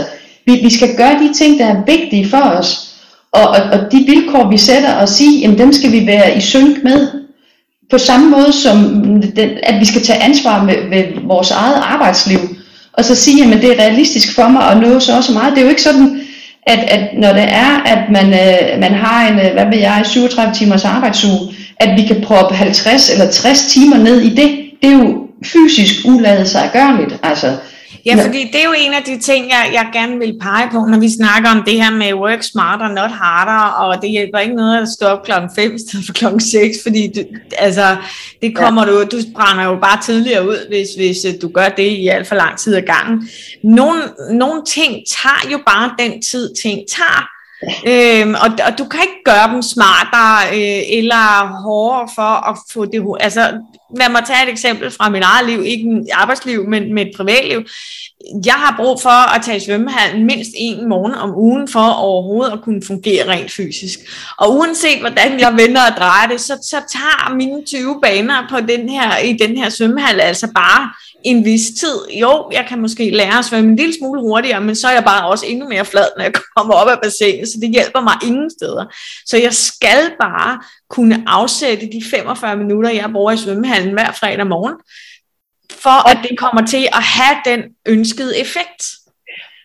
[0.45, 2.91] vi, vi skal gøre de ting, der er vigtige for os.
[3.31, 6.41] Og, og, og de vilkår, vi sætter og sige, jamen dem skal vi være i
[6.41, 7.07] synk med.
[7.91, 8.77] På samme måde som,
[9.35, 12.39] den, at vi skal tage ansvar med, med vores eget arbejdsliv.
[12.93, 15.51] Og så sige, at det er realistisk for mig at nå så også meget.
[15.53, 16.21] Det er jo ikke sådan,
[16.63, 20.01] at, at når det er, at man, øh, man har en, øh, hvad ved jeg,
[20.05, 24.89] 37 timers arbejdsuge, at vi kan proppe 50 eller 60 timer ned i det, det
[24.89, 27.19] er jo fysisk uladet sig gørligt.
[27.23, 27.47] Altså,
[28.05, 30.77] Ja, fordi det er jo en af de ting, jeg, jeg gerne vil pege på,
[30.77, 34.55] når vi snakker om det her med work smarter, not harder, og det hjælper ikke
[34.55, 37.21] noget at stå op klokken 5 stedet for klokken 6, fordi du,
[37.57, 37.97] altså,
[38.41, 38.91] det kommer ja.
[38.91, 42.27] du, du brænder jo bare tidligere ud, hvis, hvis øh, du gør det i alt
[42.27, 43.29] for lang tid ad gangen.
[43.63, 47.40] Nogle, nogle ting tager jo bare den tid, ting tager.
[47.87, 52.85] Øhm, og, og du kan ikke gøre dem smartere øh, eller hårdere for at få
[52.85, 53.41] det altså
[53.99, 57.13] lad mig tage et eksempel fra mit eget liv, ikke mit arbejdsliv, men med et
[57.17, 57.65] privatliv.
[58.45, 62.53] Jeg har brug for at tage i svømmehallen mindst en morgen om ugen for overhovedet
[62.53, 63.99] at kunne fungere rent fysisk.
[64.37, 68.59] Og uanset hvordan jeg vender og drejer det, så, så tager mine 20 baner på
[68.59, 70.93] den her, i den her svømmehal altså bare
[71.23, 71.97] en vis tid.
[72.19, 75.03] Jo, jeg kan måske lære at svømme en lille smule hurtigere, men så er jeg
[75.03, 78.13] bare også endnu mere flad, når jeg kommer op af bassinet, så det hjælper mig
[78.23, 78.85] ingen steder.
[79.25, 84.47] Så jeg skal bare kunne afsætte de 45 minutter, jeg bruger i svømmehallen hver fredag
[84.47, 84.75] morgen,
[85.71, 88.83] for at det kommer til at have den ønskede effekt.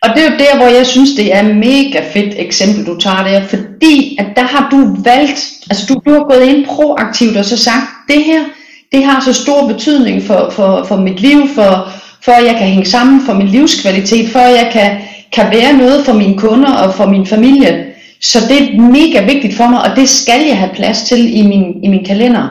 [0.03, 3.23] Og det er jo der, hvor jeg synes, det er mega fedt eksempel, du tager
[3.23, 5.39] der, fordi at der har du valgt,
[5.69, 8.43] altså du, du har gået ind proaktivt og så sagt, det her,
[8.91, 11.89] det har så stor betydning for, for, for mit liv, for,
[12.21, 14.97] for at jeg kan hænge sammen, for min livskvalitet, for at jeg kan,
[15.33, 17.85] kan være noget for mine kunder og for min familie.
[18.21, 21.47] Så det er mega vigtigt for mig, og det skal jeg have plads til i
[21.47, 22.49] min, i min kalender.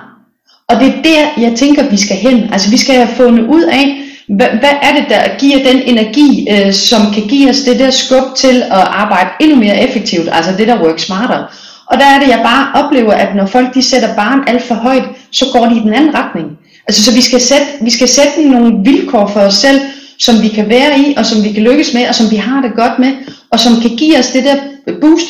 [0.69, 2.49] Og det er der, jeg tænker, vi skal hen.
[2.53, 6.49] Altså vi skal have fundet ud af, hvad, hvad er det, der giver den energi,
[6.51, 10.53] øh, som kan give os det der skub til at arbejde endnu mere effektivt, altså
[10.59, 11.45] det der work smarter.
[11.91, 14.75] Og der er det, jeg bare oplever, at når folk de sætter barn alt for
[14.75, 16.47] højt, så går de i den anden retning.
[16.89, 19.81] Altså så vi skal, sætte, vi skal sætte nogle vilkår for os selv,
[20.19, 22.61] som vi kan være i, og som vi kan lykkes med, og som vi har
[22.63, 23.13] det godt med,
[23.51, 24.57] og som kan give os det der
[25.01, 25.27] boost.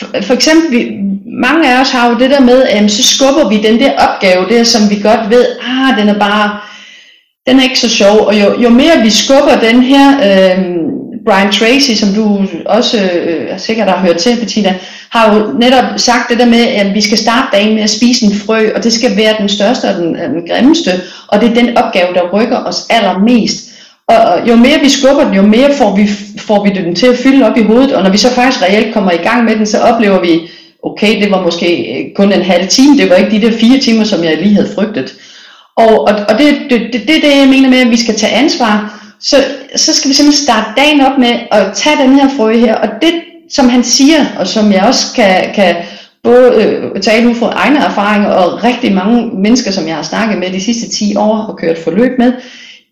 [0.00, 0.90] For, for eksempel, vi,
[1.40, 4.48] mange af os har jo det der med, at så skubber vi den der opgave
[4.48, 6.58] der, som vi godt ved, ah, den er bare,
[7.46, 10.64] den er ikke så sjov, og jo, jo mere vi skubber den her, øh,
[11.26, 14.74] Brian Tracy, som du også øh, sikkert har hørt til, Bettina,
[15.14, 18.26] har jo netop sagt det der med, at vi skal starte dagen med at spise
[18.26, 20.90] en frø, og det skal være den største og den, øh, den grimmeste,
[21.28, 23.70] og det er den opgave, der rykker os allermest.
[24.08, 26.08] Og jo mere vi skubber den, jo mere får vi,
[26.38, 28.94] får vi den til at fylde op i hovedet, og når vi så faktisk reelt
[28.94, 30.40] kommer i gang med den, så oplever vi,
[30.82, 33.80] okay, det var måske øh, kun en halv time, det var ikke de der fire
[33.80, 35.14] timer, som jeg lige havde frygtet.
[35.76, 38.16] Og, og, og det er det, det, det, det, jeg mener med, at vi skal
[38.16, 39.36] tage ansvar, så,
[39.76, 42.88] så skal vi simpelthen starte dagen op med at tage den her frø her, og
[43.02, 43.12] det,
[43.54, 45.76] som han siger, og som jeg også kan, kan
[46.22, 50.38] både øh, tale ud fra egne erfaringer, og rigtig mange mennesker, som jeg har snakket
[50.38, 52.32] med de sidste 10 år og kørt forløb med,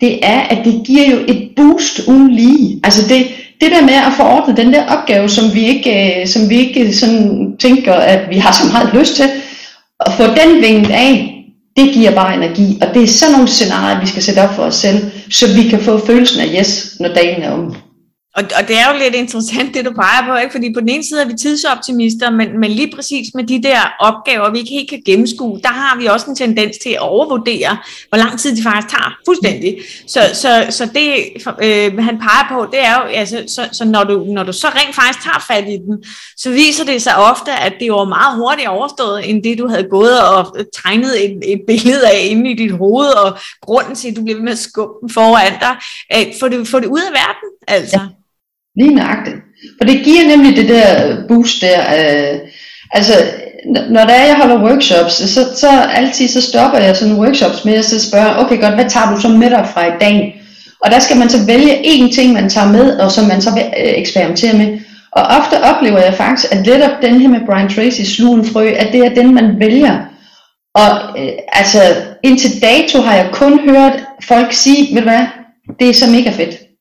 [0.01, 2.81] det er, at det giver jo et boost uden lige.
[2.85, 3.27] Altså det,
[3.61, 6.57] det der med at få ordnet den der opgave, som vi ikke, øh, som vi
[6.57, 9.25] ikke sådan tænker, at vi har så meget lyst til,
[10.07, 11.29] at få den vinget af,
[11.77, 12.79] det giver bare energi.
[12.83, 15.69] Og det er sådan nogle scenarier, vi skal sætte op for os selv, så vi
[15.69, 17.77] kan få følelsen af yes, når dagen er om.
[18.37, 20.53] Og, og det er jo lidt interessant, det du peger på, ikke?
[20.53, 23.81] fordi på den ene side er vi tidsoptimister, men, men lige præcis med de der
[24.01, 27.79] opgaver, vi ikke helt kan gennemskue, der har vi også en tendens til at overvurdere,
[28.09, 29.79] hvor lang tid de faktisk tager, fuldstændig.
[30.07, 31.09] Så, så, så det,
[31.63, 34.69] øh, han peger på, det er jo, altså, så, så når, du, når du så
[34.69, 36.05] rent faktisk tager fat i den,
[36.37, 39.89] så viser det sig ofte, at det var meget hurtigt overstået, end det du havde
[39.91, 44.17] gået og tegnet et, et billede af inde i dit hoved, og grunden til, at
[44.17, 45.77] du bliver ved med at skubbe den foran dig,
[46.15, 48.01] øh, få det, få det ud af verden, altså.
[48.01, 48.22] Ja.
[48.77, 49.37] Lige nøjagtigt.
[49.79, 51.81] For det giver nemlig det der boost der.
[51.81, 52.39] Øh,
[52.91, 53.13] altså,
[53.67, 57.75] når der er, jeg holder workshops, så, så altid så stopper jeg sådan workshops med
[57.75, 60.43] at så spørge, okay godt, hvad tager du så med dig fra i dag?
[60.81, 63.55] Og der skal man så vælge én ting, man tager med, og som man så
[63.55, 64.79] vil øh, eksperimentere med.
[65.13, 68.93] Og ofte oplever jeg faktisk, at netop den her med Brian Tracy, Slugen Frø, at
[68.93, 69.99] det er den, man vælger.
[70.75, 71.79] Og øh, altså,
[72.23, 75.27] indtil dato har jeg kun hørt folk sige, ved du hvad,
[75.81, 76.72] det er så mega fedt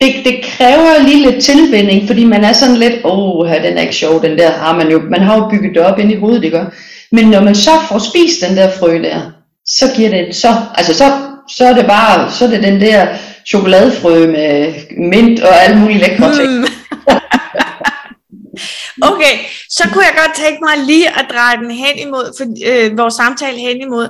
[0.00, 3.80] det, det kræver lige lidt tilvænning, fordi man er sådan lidt, åh, oh, den er
[3.80, 6.16] ikke sjov, den der har man jo, man har jo bygget det op ind i
[6.16, 6.60] hovedet, ikke?
[7.12, 9.20] Men når man så får spist den der frø der,
[9.66, 11.04] så giver det, så, altså så,
[11.50, 13.06] så er det bare, så er det den der
[13.46, 14.74] chokoladefrø med
[15.10, 16.58] mint og alle mulige lækre ting.
[16.58, 16.66] Mm.
[19.02, 19.34] Okay,
[19.70, 23.14] så kunne jeg godt tænke mig lige at dreje den hen imod, for, øh, vores
[23.14, 24.08] samtale hen imod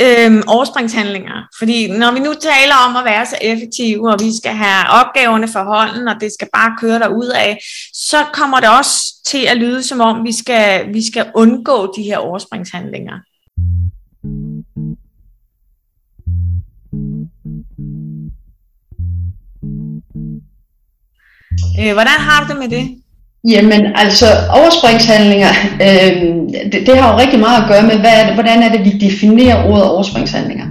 [0.00, 1.48] øh, overspringshandlinger.
[1.58, 5.48] Fordi når vi nu taler om at være så effektive, og vi skal have opgaverne
[5.48, 7.58] for hånden, og det skal bare køre der ud af,
[7.92, 12.02] så kommer det også til at lyde som om, vi skal, vi skal undgå de
[12.02, 13.18] her overspringshandlinger.
[21.80, 22.99] Øh, hvordan har du det med det?
[23.48, 25.48] Jamen altså overspringshandlinger,
[25.82, 26.22] øh,
[26.72, 28.84] det, det har jo rigtig meget at gøre med, hvad er det, hvordan er det,
[28.84, 30.66] vi definerer ordet overspringshandlinger.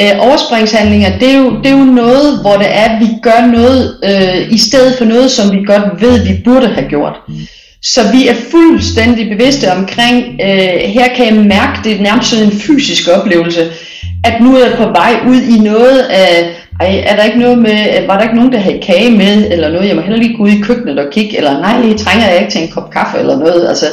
[0.00, 3.46] Øh, overspringshandlinger, det er, jo, det er jo noget, hvor det er, at vi gør
[3.46, 7.16] noget øh, i stedet for noget, som vi godt ved, vi burde have gjort.
[7.82, 12.44] Så vi er fuldstændig bevidste omkring, øh, her kan jeg mærke, det er nærmest sådan
[12.44, 13.70] en fysisk oplevelse,
[14.24, 16.50] at nu er jeg på vej ud i noget af
[16.80, 19.68] ej, er der ikke noget med, var der ikke nogen, der havde kage med, eller
[19.68, 22.40] noget, jeg må heller lige gå ud i køkkenet og kigge, eller nej, trænger jeg
[22.40, 23.86] ikke til en kop kaffe, eller noget, altså,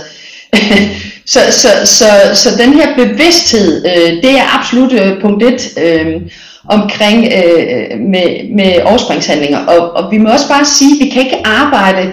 [1.34, 6.22] så, så, så, så den her bevidsthed, øh, det er absolut øh, punkt et øh,
[6.70, 11.22] omkring øh, med, med overspringshandlinger, og, og vi må også bare sige, at vi kan
[11.24, 12.12] ikke arbejde,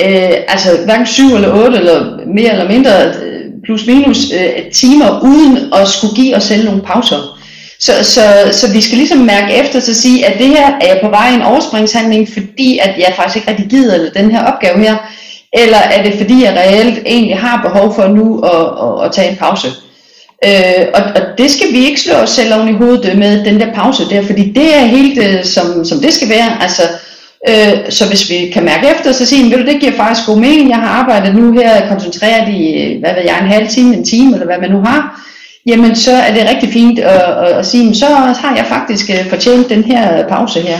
[0.00, 5.20] øh, altså hverken syv eller otte, eller mere eller mindre, øh, plus minus øh, timer,
[5.22, 7.41] uden at skulle give os selv nogle pauser.
[7.84, 8.22] Så, så,
[8.52, 11.30] så vi skal ligesom mærke efter og sige, at det her er jeg på vej
[11.30, 14.96] i en overspringshandling, fordi at jeg faktisk ikke rigtig gider den her opgave her,
[15.52, 19.30] eller er det fordi jeg reelt egentlig har behov for nu at, at, at tage
[19.30, 19.68] en pause.
[20.44, 23.60] Øh, og, og det skal vi ikke slå os selv oven i hovedet med den
[23.60, 26.62] der pause der, fordi det er helt øh, som, som det skal være.
[26.62, 26.82] Altså,
[27.48, 30.68] øh, så hvis vi kan mærke efter, så siger vi, det giver faktisk god mening,
[30.68, 34.04] jeg har arbejdet nu her koncentreret i, øh, hvad ved jeg, en halv time, en
[34.04, 35.22] time, eller hvad man nu har
[35.66, 39.30] jamen så er det rigtig fint at, at, at sige, så har jeg faktisk øh,
[39.30, 40.78] fortjent den her pause her.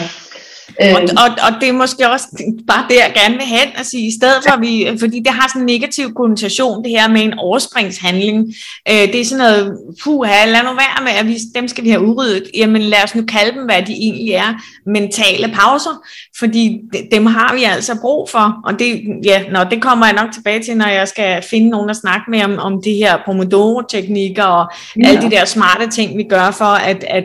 [0.80, 1.16] Og, øhm.
[1.22, 2.26] og, og det er måske også
[2.66, 5.48] bare det, jeg gerne vil hen at sige, i stedet for, vi, fordi det har
[5.48, 8.54] sådan en negativ konnotation, det her med en overspringshandling.
[8.88, 11.90] Øh, det er sådan noget, puha, lad nu være med, at vi, dem skal vi
[11.90, 12.50] have udryddet.
[12.54, 14.54] Jamen lad os nu kalde dem, hvad de egentlig er,
[14.86, 16.06] mentale pauser,
[16.38, 16.80] fordi
[17.12, 18.60] dem har vi altså brug for.
[18.64, 21.90] Og det, ja, nå, det kommer jeg nok tilbage til, når jeg skal finde nogen
[21.90, 24.66] at snakke med om, om de her Pomodoro-teknikker og
[25.02, 25.08] ja.
[25.08, 27.24] alle de der smarte ting, vi gør for at, at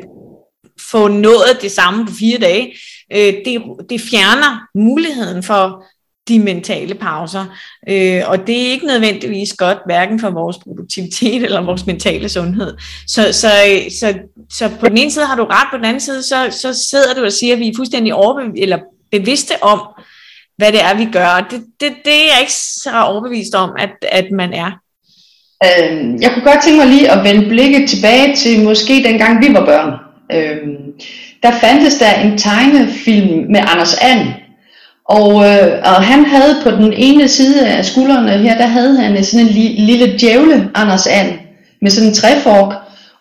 [0.91, 2.73] få nået det samme på fire dage
[3.13, 5.83] øh, det, det fjerner muligheden for
[6.27, 7.45] de mentale pauser.
[7.89, 12.77] Øh, og det er ikke nødvendigvis godt, hverken for vores produktivitet eller vores mentale sundhed.
[13.07, 13.49] Så, så,
[13.99, 14.13] så,
[14.51, 17.13] så på den ene side har du ret, på den anden side, så, så sidder
[17.13, 18.77] du og siger, at vi er fuldstændig overbevist, eller
[19.11, 19.79] bevidste om,
[20.57, 21.47] hvad det er, vi gør.
[21.49, 24.71] Det, det, det er jeg ikke så overbevist om, at, at man er.
[25.65, 29.53] Øh, jeg kunne godt tænke mig lige at vende blikket tilbage til måske dengang vi
[29.53, 29.93] var børn.
[30.31, 30.57] Øh,
[31.43, 34.27] der fandtes der en tegnefilm med Anders And.
[35.09, 39.23] Og, øh, og han havde på den ene side af skuldrene her, der havde han
[39.23, 41.31] sådan en li, lille djævle Anders And
[41.81, 42.73] med sådan en træfork.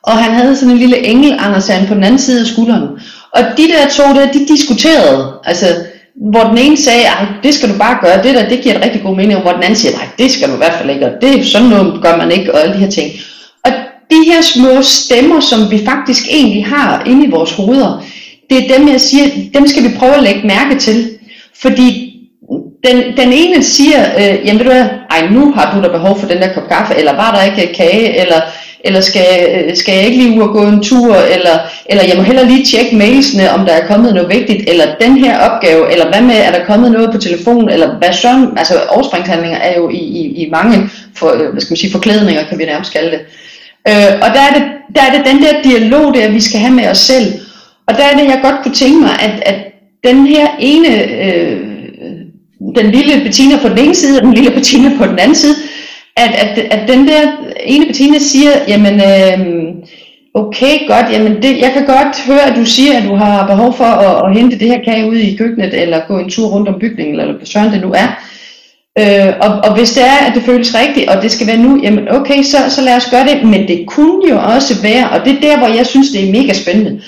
[0.03, 2.89] Og han havde sådan en lille engel Anders And på den anden side af skulderen.
[3.33, 5.33] Og de der to der, de diskuterede.
[5.45, 5.67] Altså,
[6.31, 8.85] hvor den ene sagde, at det skal du bare gøre, det der, det giver et
[8.85, 10.91] rigtig god mening, og hvor den anden siger, nej, det skal du i hvert fald
[10.91, 13.11] ikke, og det, sådan noget gør man ikke, og alle de her ting
[14.11, 18.05] de her små stemmer, som vi faktisk egentlig har inde i vores hoveder,
[18.51, 21.11] det er dem, jeg siger, dem skal vi prøve at lægge mærke til.
[21.63, 22.13] Fordi
[22.87, 26.21] den, den ene siger, øh, jamen ved du hvad, ej nu har du da behov
[26.21, 28.41] for den der kop kaffe, eller var der ikke kage, eller
[28.87, 32.17] eller skal, øh, skal jeg ikke lige ud og gå en tur, eller, eller jeg
[32.17, 35.93] må heller lige tjekke mailsene, om der er kommet noget vigtigt, eller den her opgave,
[35.93, 39.77] eller hvad med, er der kommet noget på telefon, eller hvad sådan, altså overspringshandlinger er
[39.77, 42.93] jo i, i, i mange for, øh, hvad skal man sige, forklædninger, kan vi nærmest
[42.93, 43.21] kalde det.
[43.21, 43.46] Øh,
[43.89, 44.65] Øh, og der er, det,
[44.95, 47.27] der er det den der dialog der, vi skal have med os selv,
[47.87, 49.59] og der er det, jeg godt kunne tænke mig, at, at
[50.05, 50.89] den her ene,
[51.25, 51.61] øh,
[52.77, 55.55] den lille Bettina på den ene side, og den lille Bettina på den anden side,
[56.17, 57.21] at, at, at den der
[57.65, 59.75] ene Bettina siger, jamen, øh,
[60.35, 63.77] okay, godt, jamen det, jeg kan godt høre, at du siger, at du har behov
[63.77, 66.69] for at, at hente det her kage ud i køkkenet, eller gå en tur rundt
[66.69, 68.09] om bygningen, eller hvad søren det nu er.
[68.99, 71.81] Øh, og, og hvis det er, at det føles rigtigt, og det skal være nu,
[71.83, 73.45] jamen okay, så, så lad os gøre det.
[73.45, 76.33] Men det kunne jo også være, og det er der, hvor jeg synes, det er
[76.33, 77.01] mega spændende.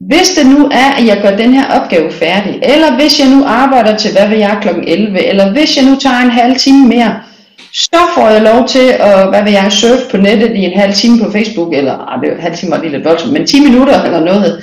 [0.00, 3.44] Hvis det nu er, at jeg gør den her opgave færdig, eller hvis jeg nu
[3.44, 4.68] arbejder til, hvad vil jeg, kl.
[4.86, 7.16] 11, eller hvis jeg nu tager en halv time mere,
[7.72, 10.94] så får jeg lov til at, hvad vil jeg, surfe på nettet i en halv
[10.94, 13.46] time på Facebook, eller ah, det er en halv time var lige lidt voldsomt, men
[13.46, 14.62] 10 minutter eller noget.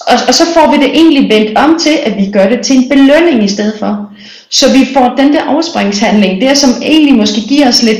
[0.00, 2.76] Og, og så får vi det egentlig vendt om til, at vi gør det til
[2.76, 4.10] en belønning i stedet for.
[4.50, 7.98] Så vi får den der afspringshandling, det som egentlig måske giver os lidt,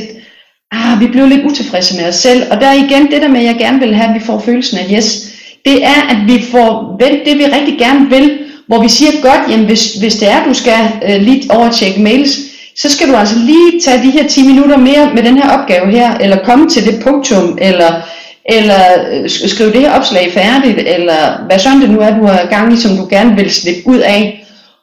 [0.71, 2.43] ah, vi bliver lidt utilfredse med os selv.
[2.51, 4.39] Og der er igen det der med, at jeg gerne vil have, at vi får
[4.45, 5.29] følelsen af yes.
[5.65, 9.51] Det er, at vi får vendt det, vi rigtig gerne vil, hvor vi siger godt,
[9.51, 12.39] jamen hvis, hvis det er, du skal øh, lige overtjekke mails,
[12.75, 15.91] så skal du altså lige tage de her 10 minutter mere med den her opgave
[15.91, 18.01] her, eller komme til det punktum, eller,
[18.45, 18.81] eller
[19.11, 22.73] øh, skrive det her opslag færdigt, eller hvad sådan det nu er, du har gang
[22.73, 24.38] i, som du gerne vil slippe ud af.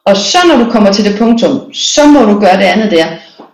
[0.09, 3.05] Og så når du kommer til det punktum, så må du gøre det andet der.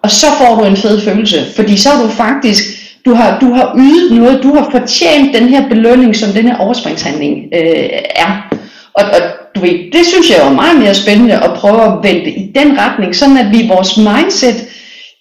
[0.04, 2.64] Og så får du en fed følelse, fordi så har du faktisk,
[3.06, 6.58] du har, du har ydet noget, du har fortjent den her belønning, som den her
[6.58, 8.56] overspringshandling øh, er.
[8.93, 9.22] Og, og
[9.56, 12.80] du ved, det synes jeg er meget mere spændende at prøve at vende i den
[12.80, 14.56] retning, sådan at vi i vores mindset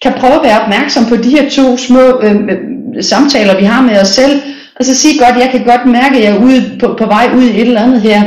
[0.01, 3.81] kan prøve at være opmærksom på de her to små øh, øh, samtaler, vi har
[3.81, 4.41] med os selv,
[4.79, 7.29] og så sige godt, jeg kan godt mærke, at jeg er ude på, på vej
[7.35, 8.23] ud i et eller andet her,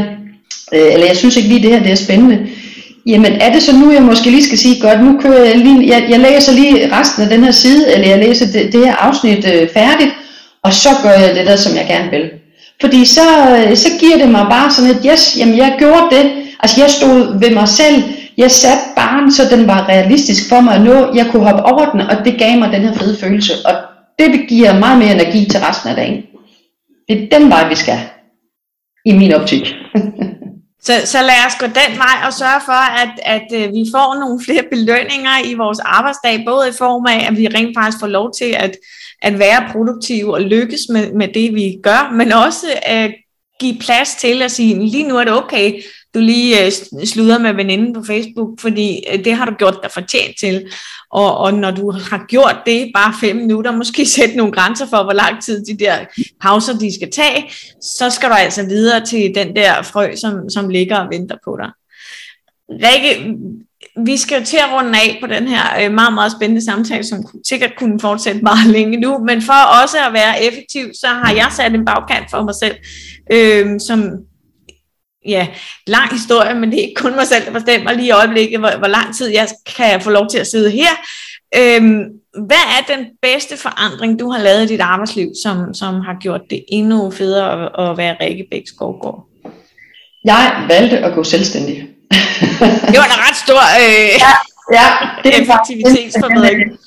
[0.75, 2.47] øh, eller jeg synes ikke lige det her det er spændende.
[3.07, 5.89] Jamen er det så nu, jeg måske lige skal sige, godt, nu kører jeg lige,
[5.89, 8.95] jeg, jeg læser lige resten af den her side, eller jeg læser det, det her
[8.97, 10.13] afsnit øh, færdigt,
[10.63, 12.31] og så gør jeg det der, som jeg gerne vil.
[12.81, 13.21] Fordi så,
[13.57, 16.91] øh, så giver det mig bare sådan et, yes, jamen jeg gjorde det, altså jeg
[16.91, 18.03] stod ved mig selv,
[18.37, 21.91] jeg satte barn, så den var realistisk for mig at nå, jeg kunne hoppe over
[21.91, 23.75] den, og det gav mig den her fede følelse, og
[24.19, 26.23] det giver meget mere energi til resten af dagen.
[27.09, 27.99] Det er den vej, vi skal,
[29.05, 29.75] i min optik.
[30.87, 34.21] Så, så lad os gå den vej og sørge for, at, at øh, vi får
[34.21, 38.07] nogle flere belønninger i vores arbejdsdag, både i form af, at vi rent faktisk får
[38.07, 38.77] lov til at,
[39.23, 43.15] at være produktive og lykkes med, med det, vi gør, men også at
[43.61, 45.83] give plads til at sige, lige nu er det okay,
[46.15, 46.73] du lige øh,
[47.05, 50.67] sluder med veninden på Facebook, fordi det har du gjort dig fortjent til.
[51.13, 55.03] Og, og når du har gjort det bare fem minutter, måske sætte nogle grænser for,
[55.03, 55.97] hvor lang tid de der
[56.41, 57.51] pauser, de skal tage,
[57.83, 61.59] så skal du altså videre til den der frø, som, som ligger og venter på
[61.63, 61.71] dig.
[62.71, 63.37] Rikke,
[64.07, 67.05] vi skal jo til at runde af på den her øh, meget, meget spændende samtale,
[67.05, 71.33] som sikkert kunne fortsætte meget længe nu, men for også at være effektiv, så har
[71.33, 72.77] jeg sat en bagkant for mig selv,
[73.33, 74.13] øh, som
[75.29, 75.47] ja,
[75.87, 78.79] lang historie, men det er ikke kun mig selv, der bestemmer lige i øjeblikket, hvor,
[78.79, 80.91] hvor lang tid jeg kan få lov til at sidde her.
[81.57, 81.99] Øhm,
[82.47, 86.41] hvad er den bedste forandring, du har lavet i dit arbejdsliv, som, som har gjort
[86.51, 89.27] det endnu federe at, at være Rikke Bæk Skovgaard?
[90.25, 91.77] Jeg valgte at gå selvstændig.
[92.91, 94.35] det var en ret stor øh, ja,
[94.79, 94.87] ja,
[95.25, 96.79] det effektivitetsforbedring.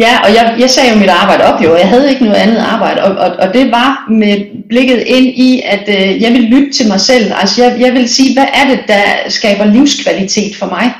[0.00, 2.36] Ja, og jeg, jeg sagde jo mit arbejde op jo, og jeg havde ikke noget
[2.36, 4.36] andet arbejde, og, og, og det var med
[4.68, 7.32] blikket ind i, at øh, jeg vil lytte til mig selv.
[7.40, 10.92] Altså jeg, jeg vil sige, hvad er det, der skaber livskvalitet for mig?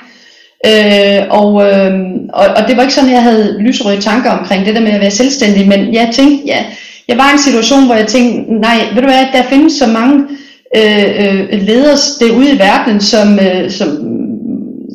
[0.66, 1.92] Øh, og, øh,
[2.32, 5.01] og, og det var ikke sådan, jeg havde lyserøde tanker omkring det der med at
[5.01, 6.64] være selvstændig, men jeg tænkte, ja,
[7.09, 9.86] jeg var i en situation, hvor jeg tænkte, nej, ved du hvad, der findes så
[9.86, 10.24] mange
[10.76, 13.88] øh, øh, ledere derude i verden, som, øh, som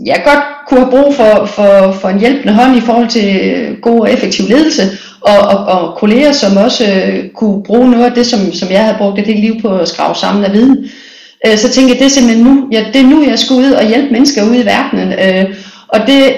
[0.05, 3.29] jeg godt kunne have brug for, for, for en hjælpende hånd i forhold til
[3.81, 4.83] god og effektiv ledelse,
[5.21, 8.83] og, og, og kolleger, som også øh, kunne bruge noget af det, som, som jeg
[8.83, 10.85] havde brugt et helt liv på at skrave sammen af viden.
[11.45, 13.71] Øh, så tænkte jeg, det er simpelthen nu, ja, det er nu, jeg skal ud
[13.71, 15.13] og hjælpe mennesker ude i verdenen.
[15.13, 15.55] Øh,
[15.87, 16.33] og det,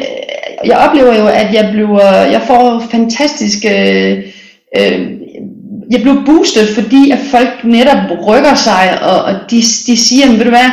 [0.65, 3.73] jeg oplever jo, at jeg, bliver, jeg får fantastiske...
[4.77, 5.11] Øh,
[5.91, 10.43] jeg blev boostet, fordi at folk netop rykker sig, og, og de, de siger, ved
[10.43, 10.69] du hvad,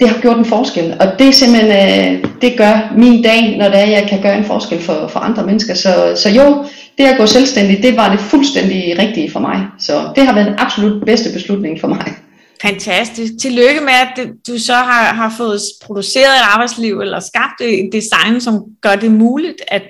[0.00, 3.80] det har gjort en forskel, og det simpelthen, øh, det gør min dag, når det
[3.80, 5.74] er, jeg kan gøre en forskel for, for andre mennesker.
[5.74, 6.64] Så, så jo,
[6.98, 9.66] det at gå selvstændig, det var det fuldstændig rigtige for mig.
[9.78, 12.14] Så det har været den absolut bedste beslutning for mig.
[12.62, 13.32] Fantastisk.
[13.40, 18.40] Tillykke med, at du så har, har fået produceret et arbejdsliv, eller skabt et design,
[18.40, 19.82] som gør det muligt at,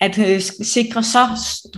[0.00, 1.26] at øh, sikre så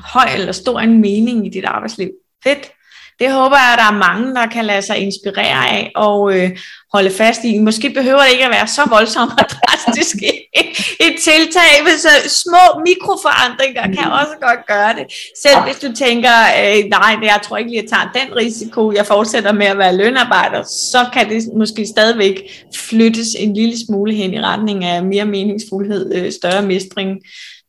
[0.05, 2.09] høj eller stor en mening i dit arbejdsliv.
[2.45, 2.71] Fedt.
[3.19, 6.51] Det håber jeg, at der er mange, der kan lade sig inspirere af og øh,
[6.93, 7.59] holde fast i.
[7.59, 10.17] Måske behøver det ikke at være så voldsomt og drastisk
[11.07, 12.09] et tiltag, men så
[12.43, 14.19] små mikroforandringer kan mm.
[14.21, 15.07] også godt gøre det.
[15.43, 19.07] Selv hvis du tænker, øh, nej, jeg tror ikke lige, jeg tager den risiko, jeg
[19.07, 22.43] fortsætter med at være lønarbejder, så kan det måske stadigvæk
[22.77, 27.19] flyttes en lille smule hen i retning af mere meningsfuldhed, øh, større mestring,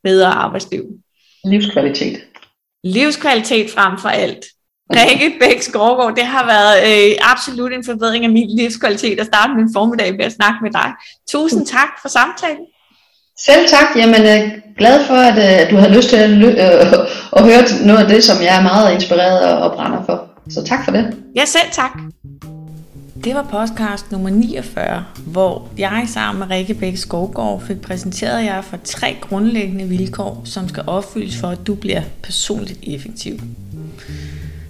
[0.04, 0.84] bedre arbejdsliv.
[1.46, 2.20] Livskvalitet.
[2.84, 4.46] Livskvalitet frem for alt.
[4.96, 9.54] Rikke Bæk Skovgaard, det har været øh, absolut en forbedring af min livskvalitet at starte
[9.54, 10.92] min formiddag med at snakke med dig.
[11.30, 12.66] Tusind tak for samtalen.
[13.46, 13.96] Selv tak.
[13.96, 16.50] Jamen, jeg er glad for, at uh, du har lyst til at, uh,
[17.38, 20.26] at høre noget af det, som jeg er meget inspireret og, og brænder for.
[20.50, 21.18] Så tak for det.
[21.36, 21.92] Ja, selv tak.
[23.24, 28.62] Det var podcast nummer 49, hvor jeg sammen med Rikke Bæk Skovgaard fik præsenteret jer
[28.62, 33.40] for tre grundlæggende vilkår, som skal opfyldes for, at du bliver personligt effektiv.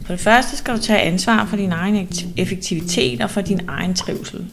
[0.10, 2.07] For det første skal du tage ansvar for din egen
[2.38, 4.45] effektivitet og for din egen trivsel.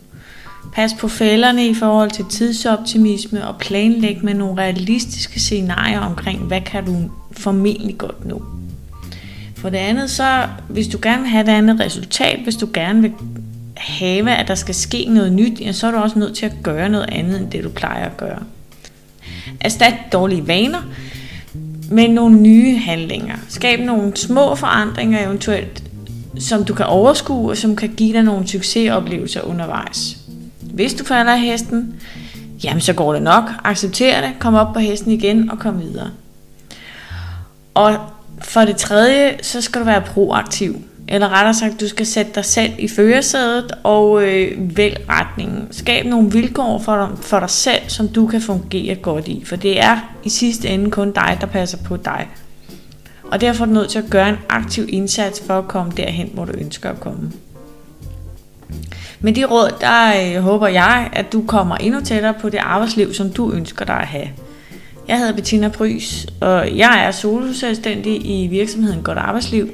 [0.72, 6.60] Pas på fælderne i forhold til tidsoptimisme og planlæg med nogle realistiske scenarier omkring, hvad
[6.60, 8.42] kan du formentlig godt nå.
[9.56, 13.02] For det andet så, hvis du gerne vil have et andet resultat, hvis du gerne
[13.02, 13.12] vil
[13.76, 16.56] have, at der skal ske noget nyt, ja, så er du også nødt til at
[16.62, 18.42] gøre noget andet, end det du plejer at gøre.
[19.60, 20.82] Erstat dårlige vaner
[21.90, 23.36] med nogle nye handlinger.
[23.48, 25.82] Skab nogle små forandringer eventuelt,
[26.38, 30.16] som du kan overskue, og som kan give dig nogle succesoplevelser undervejs.
[30.60, 31.94] Hvis du falder af hesten,
[32.64, 33.44] jamen så går det nok.
[33.64, 36.10] Accepter det, kom op på hesten igen og kom videre.
[37.74, 37.96] Og
[38.42, 40.76] for det tredje, så skal du være proaktiv.
[41.08, 45.68] Eller rettere sagt, du skal sætte dig selv i førersædet og øh, vælg retningen.
[45.70, 49.44] Skab nogle vilkår for dig, for dig selv, som du kan fungere godt i.
[49.44, 52.28] For det er i sidste ende kun dig, der passer på dig.
[53.30, 56.30] Og derfor er du nødt til at gøre en aktiv indsats for at komme derhen,
[56.34, 57.32] hvor du ønsker at komme.
[59.20, 63.14] Med de råd, der øh, håber jeg, at du kommer endnu tættere på det arbejdsliv,
[63.14, 64.28] som du ønsker dig at have.
[65.08, 69.70] Jeg hedder Bettina Prys, og jeg er soloselvstændig i virksomheden Godt Arbejdsliv.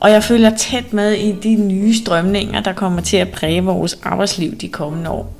[0.00, 3.98] Og jeg følger tæt med i de nye strømninger, der kommer til at præge vores
[4.02, 5.34] arbejdsliv de kommende år.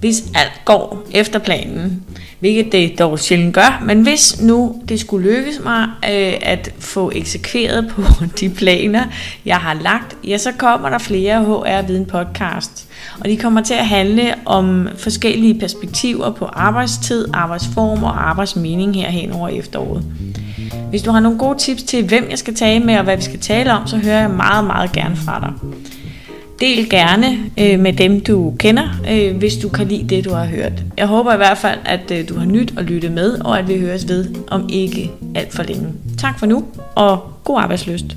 [0.00, 2.02] Hvis alt går efter planen,
[2.40, 7.10] hvilket det dog sjældent gør, men hvis nu det skulle lykkes mig øh, at få
[7.14, 8.02] eksekveret på
[8.40, 9.04] de planer,
[9.44, 12.88] jeg har lagt, ja, så kommer der flere HR Viden podcast.
[13.20, 19.10] Og de kommer til at handle om forskellige perspektiver på arbejdstid, arbejdsform og arbejdsmening her
[19.10, 20.04] hen over efteråret.
[20.90, 23.22] Hvis du har nogle gode tips til, hvem jeg skal tale med og hvad vi
[23.22, 25.52] skal tale om, så hører jeg meget, meget gerne fra dig.
[26.60, 27.26] Del gerne
[27.58, 30.72] øh, med dem, du kender, øh, hvis du kan lide det, du har hørt.
[30.96, 33.68] Jeg håber i hvert fald, at øh, du har nyt at lytte med, og at
[33.68, 35.86] vi høres ved om ikke alt for længe.
[36.18, 36.64] Tak for nu,
[36.94, 38.16] og god arbejdsløst.